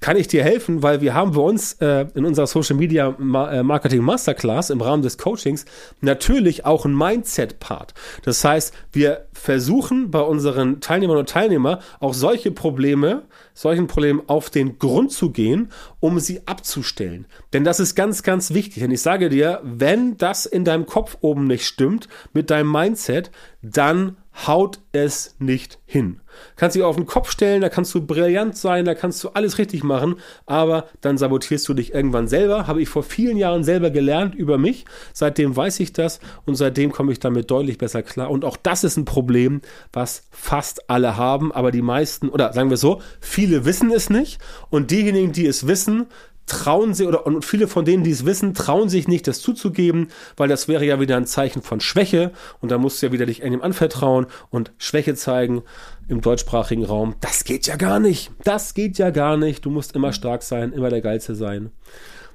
kann 0.00 0.16
ich 0.16 0.28
dir 0.28 0.44
helfen, 0.44 0.82
weil 0.82 1.00
wir 1.00 1.14
haben 1.14 1.32
bei 1.32 1.40
uns 1.40 1.74
äh, 1.74 2.06
in 2.14 2.24
unserer 2.24 2.46
Social 2.46 2.76
Media 2.76 3.16
äh, 3.18 3.62
Marketing 3.62 4.02
Masterclass 4.02 4.70
im 4.70 4.80
Rahmen 4.80 5.02
des 5.02 5.18
Coachings 5.18 5.64
natürlich 6.00 6.64
auch 6.64 6.84
ein 6.84 6.96
Mindset-Part. 6.96 7.94
Das 8.22 8.44
heißt, 8.44 8.72
wir 8.92 9.26
versuchen 9.32 10.10
bei 10.10 10.20
unseren 10.20 10.80
Teilnehmern 10.80 11.18
und 11.18 11.28
Teilnehmern 11.28 11.78
auch 12.00 12.14
solche 12.14 12.52
Probleme, 12.52 13.24
solchen 13.54 13.88
Problemen 13.88 14.22
auf 14.28 14.50
den 14.50 14.78
Grund 14.78 15.10
zu 15.10 15.30
gehen, 15.30 15.70
um 16.00 16.20
sie 16.20 16.46
abzustellen. 16.46 17.26
Denn 17.52 17.64
das 17.64 17.80
ist 17.80 17.94
ganz, 17.94 18.22
ganz 18.22 18.54
wichtig. 18.54 18.82
Denn 18.82 18.92
ich 18.92 19.02
sage 19.02 19.28
dir, 19.28 19.60
wenn 19.64 20.16
das 20.16 20.46
in 20.46 20.64
deinem 20.64 20.86
Kopf 20.86 21.18
oben 21.22 21.46
nicht 21.46 21.64
stimmt 21.64 22.08
mit 22.32 22.50
deinem 22.50 22.70
Mindset, 22.70 23.32
dann 23.62 24.16
haut 24.46 24.80
es 24.92 25.34
nicht 25.38 25.78
hin. 25.84 26.20
Kannst 26.56 26.76
dich 26.76 26.82
auf 26.82 26.96
den 26.96 27.06
Kopf 27.06 27.30
stellen, 27.30 27.60
da 27.60 27.68
kannst 27.68 27.94
du 27.94 28.06
brillant 28.06 28.56
sein, 28.56 28.84
da 28.84 28.94
kannst 28.94 29.22
du 29.24 29.30
alles 29.30 29.58
richtig 29.58 29.82
machen, 29.82 30.16
aber 30.46 30.86
dann 31.00 31.18
sabotierst 31.18 31.68
du 31.68 31.74
dich 31.74 31.94
irgendwann 31.94 32.28
selber. 32.28 32.66
Habe 32.66 32.82
ich 32.82 32.88
vor 32.88 33.02
vielen 33.02 33.36
Jahren 33.36 33.64
selber 33.64 33.90
gelernt 33.90 34.34
über 34.34 34.58
mich. 34.58 34.84
Seitdem 35.12 35.56
weiß 35.56 35.80
ich 35.80 35.92
das 35.92 36.20
und 36.46 36.54
seitdem 36.54 36.92
komme 36.92 37.12
ich 37.12 37.20
damit 37.20 37.50
deutlich 37.50 37.78
besser 37.78 38.02
klar. 38.02 38.30
Und 38.30 38.44
auch 38.44 38.56
das 38.56 38.84
ist 38.84 38.96
ein 38.96 39.04
Problem, 39.04 39.60
was 39.92 40.24
fast 40.30 40.88
alle 40.90 41.16
haben, 41.16 41.50
aber 41.52 41.72
die 41.72 41.82
meisten, 41.82 42.28
oder 42.28 42.52
sagen 42.52 42.70
wir 42.70 42.76
so, 42.76 43.00
viele 43.20 43.64
wissen 43.64 43.90
es 43.90 44.10
nicht 44.10 44.40
und 44.70 44.90
diejenigen, 44.90 45.32
die 45.32 45.46
es 45.46 45.66
wissen, 45.66 46.06
trauen 46.48 46.94
sie 46.94 47.06
oder 47.06 47.26
und 47.26 47.44
viele 47.44 47.68
von 47.68 47.84
denen, 47.84 48.02
die 48.02 48.10
es 48.10 48.24
wissen, 48.24 48.54
trauen 48.54 48.88
sich 48.88 49.06
nicht, 49.06 49.26
das 49.26 49.40
zuzugeben, 49.40 50.08
weil 50.36 50.48
das 50.48 50.68
wäre 50.68 50.84
ja 50.84 51.00
wieder 51.00 51.16
ein 51.16 51.26
Zeichen 51.26 51.62
von 51.62 51.80
Schwäche 51.80 52.32
und 52.60 52.70
da 52.70 52.78
musst 52.78 53.00
du 53.00 53.06
ja 53.06 53.12
wieder 53.12 53.26
dich 53.26 53.42
einem 53.42 53.62
anvertrauen 53.62 54.26
und 54.50 54.72
Schwäche 54.78 55.14
zeigen 55.14 55.62
im 56.08 56.20
deutschsprachigen 56.20 56.84
Raum. 56.84 57.14
Das 57.20 57.44
geht 57.44 57.66
ja 57.66 57.76
gar 57.76 58.00
nicht. 58.00 58.30
Das 58.42 58.74
geht 58.74 58.98
ja 58.98 59.10
gar 59.10 59.36
nicht. 59.36 59.64
Du 59.64 59.70
musst 59.70 59.94
immer 59.94 60.12
stark 60.12 60.42
sein, 60.42 60.72
immer 60.72 60.90
der 60.90 61.02
Geilste 61.02 61.34
sein. 61.34 61.70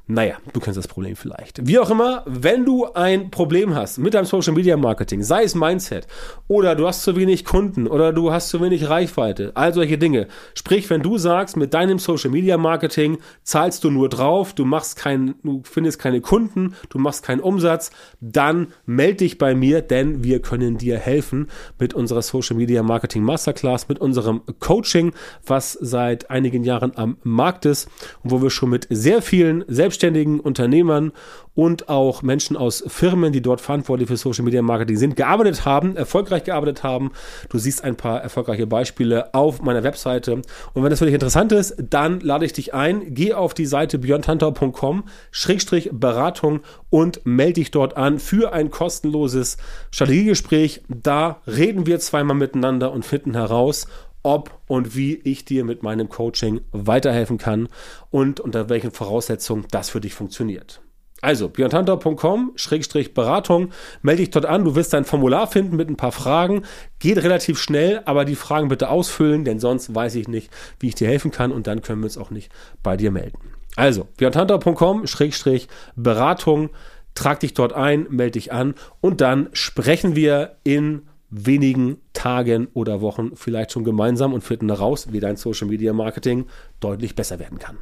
Naja, 0.06 0.36
du 0.52 0.60
kennst 0.60 0.78
das 0.78 0.90
Problem 0.90 1.16
vielleicht. 1.16 1.66
Wie 1.66 1.80
auch 1.80 1.90
immer, 1.90 2.24
wenn 2.26 2.66
du 2.66 2.92
ein 2.94 3.32
Problem 3.32 3.74
hast 3.74 4.00
mit 4.00 4.14
deinem 4.14 4.26
Social 4.26 4.54
Media 4.54 4.76
Marketing, 4.76 5.24
sei 5.24 5.44
es 5.44 5.56
Mindset 5.56 6.08
oder 6.50 6.76
du 6.76 6.86
hast 6.86 7.04
zu 7.04 7.16
wenig 7.16 7.46
Kunden 7.46 7.88
oder 7.88 8.12
du 8.12 8.30
hast 8.30 8.50
zu 8.50 8.60
wenig 8.60 8.90
Reichweite, 8.90 9.54
all 9.56 9.74
solche 9.74 9.98
Dinge. 9.98 10.28
Sprich, 10.56 10.90
wenn 10.90 11.02
du 11.02 11.18
sagst, 11.18 11.56
mit 11.56 11.74
deinem 11.74 12.00
Social 12.00 12.32
Media 12.32 12.58
Marketing 12.58 13.20
zahlst 13.44 13.86
du 13.86 13.92
nur 13.92 14.10
drauf, 14.10 14.52
du 14.54 14.66
machst 14.66 14.98
kein, 14.98 15.36
du 15.42 15.62
findest 15.64 16.00
keine 16.00 16.20
Kunden, 16.20 16.76
du 16.90 17.00
machst 17.00 17.24
keinen 17.24 17.40
Umsatz, 17.40 17.90
dann 18.20 18.74
melde 18.86 19.20
dich 19.20 19.38
bei 19.38 19.56
mir, 19.56 19.82
denn 19.82 20.22
wir 20.22 20.42
können 20.42 20.78
dir 20.78 20.98
helfen 20.98 21.48
mit 21.80 21.94
unserer 21.94 22.24
Social 22.24 22.58
Media 22.58 22.84
Marketing 22.84 23.24
Masterclass, 23.24 23.88
mit 23.88 24.00
unserem 24.00 24.42
Coaching, 24.60 25.14
was 25.48 25.72
seit 25.80 26.30
einigen 26.30 26.66
Jahren 26.66 26.92
am 26.98 27.16
Markt 27.24 27.64
ist 27.64 27.88
und 28.22 28.32
wo 28.32 28.42
wir 28.42 28.50
schon 28.50 28.70
mit 28.70 28.86
sehr 28.90 29.22
vielen 29.22 29.64
selbst 29.70 29.93
selbstständigen 29.94 30.40
Unternehmern 30.40 31.12
und 31.54 31.88
auch 31.88 32.24
Menschen 32.24 32.58
aus 32.58 32.84
Firmen, 32.88 33.32
die 33.32 33.44
dort 33.44 33.62
verantwortlich 33.62 34.08
für 34.08 34.18
Social 34.18 34.44
Media 34.44 34.64
Marketing 34.64 34.98
sind, 34.98 35.16
gearbeitet 35.16 35.66
haben, 35.66 35.96
erfolgreich 35.96 36.44
gearbeitet 36.46 36.82
haben. 36.82 37.12
Du 37.50 37.60
siehst 37.60 37.84
ein 37.84 37.96
paar 37.96 38.22
erfolgreiche 38.22 38.66
Beispiele 38.66 39.36
auf 39.36 39.62
meiner 39.62 39.84
Webseite. 39.84 40.34
Und 40.74 40.84
wenn 40.84 40.90
das 40.90 40.98
für 40.98 41.06
dich 41.06 41.14
interessant 41.14 41.52
ist, 41.52 41.76
dann 41.78 42.22
lade 42.22 42.46
ich 42.46 42.54
dich 42.54 42.74
ein. 42.74 43.14
Geh 43.14 43.34
auf 43.34 43.54
die 43.54 43.68
Seite 43.68 44.00
björntantor.com, 44.00 45.04
Schrägstrich 45.30 45.92
Beratung 45.94 46.62
und 46.90 47.22
melde 47.26 47.54
dich 47.54 47.70
dort 47.70 47.96
an 47.96 48.18
für 48.18 48.52
ein 48.52 48.72
kostenloses 48.72 49.58
Strategiegespräch. 49.92 50.82
Da 50.90 51.42
reden 51.46 51.86
wir 51.86 52.00
zweimal 52.00 52.36
miteinander 52.36 52.92
und 52.92 53.06
finden 53.06 53.36
heraus, 53.36 53.86
ob 54.24 54.60
und 54.68 54.96
wie 54.96 55.16
ich 55.16 55.46
dir 55.46 55.64
mit 55.64 55.84
meinem 55.84 56.10
Coaching 56.10 56.62
weiterhelfen 56.72 57.38
kann 57.38 57.70
und 58.10 58.40
unter 58.40 58.70
welchen 58.70 58.90
Voraussetzungen 58.92 59.68
das 59.70 59.90
für 59.90 60.02
dich 60.02 60.16
funktioniert. 60.16 60.82
Also, 61.22 61.48
björntantor.com-beratung, 61.48 63.70
melde 64.02 64.24
dich 64.24 64.32
dort 64.32 64.46
an, 64.46 64.66
du 64.66 64.76
wirst 64.76 64.92
dein 64.92 65.06
Formular 65.06 65.48
finden 65.48 65.78
mit 65.78 65.88
ein 65.88 65.96
paar 65.96 66.12
Fragen, 66.12 66.64
geht 67.00 67.20
relativ 67.20 67.58
schnell, 67.60 68.02
aber 68.04 68.26
die 68.26 68.36
Fragen 68.36 68.68
bitte 68.68 68.90
ausfüllen, 68.90 69.46
denn 69.46 69.62
sonst 69.62 69.96
weiß 69.96 70.16
ich 70.16 70.28
nicht, 70.28 70.52
wie 70.82 70.90
ich 70.90 70.96
dir 70.96 71.08
helfen 71.08 71.32
kann 71.32 71.54
und 71.54 71.66
dann 71.66 71.82
können 71.82 72.02
wir 72.02 72.08
uns 72.08 72.18
auch 72.18 72.30
nicht 72.30 72.52
bei 72.84 72.98
dir 72.98 73.12
melden. 73.12 73.40
Also, 73.78 74.10
björntantor.com-beratung, 74.18 76.72
trag 77.16 77.40
dich 77.40 77.54
dort 77.54 77.72
ein, 77.72 78.06
melde 78.10 78.32
dich 78.32 78.52
an 78.52 78.76
und 79.00 79.22
dann 79.22 79.48
sprechen 79.54 80.18
wir 80.18 80.58
in 80.66 81.04
wenigen 81.34 81.98
Tagen 82.14 82.68
oder 82.74 83.02
Wochen 83.02 83.36
vielleicht 83.36 83.72
schon 83.72 83.84
gemeinsam 83.84 84.34
und 84.34 84.44
finden 84.44 84.70
heraus, 84.70 85.12
wie 85.12 85.20
dein 85.20 85.36
Social 85.36 85.68
Media 85.68 85.94
Marketing 85.94 86.46
deutlich 86.80 87.16
besser 87.16 87.40
werden 87.40 87.60
kann. 87.60 87.78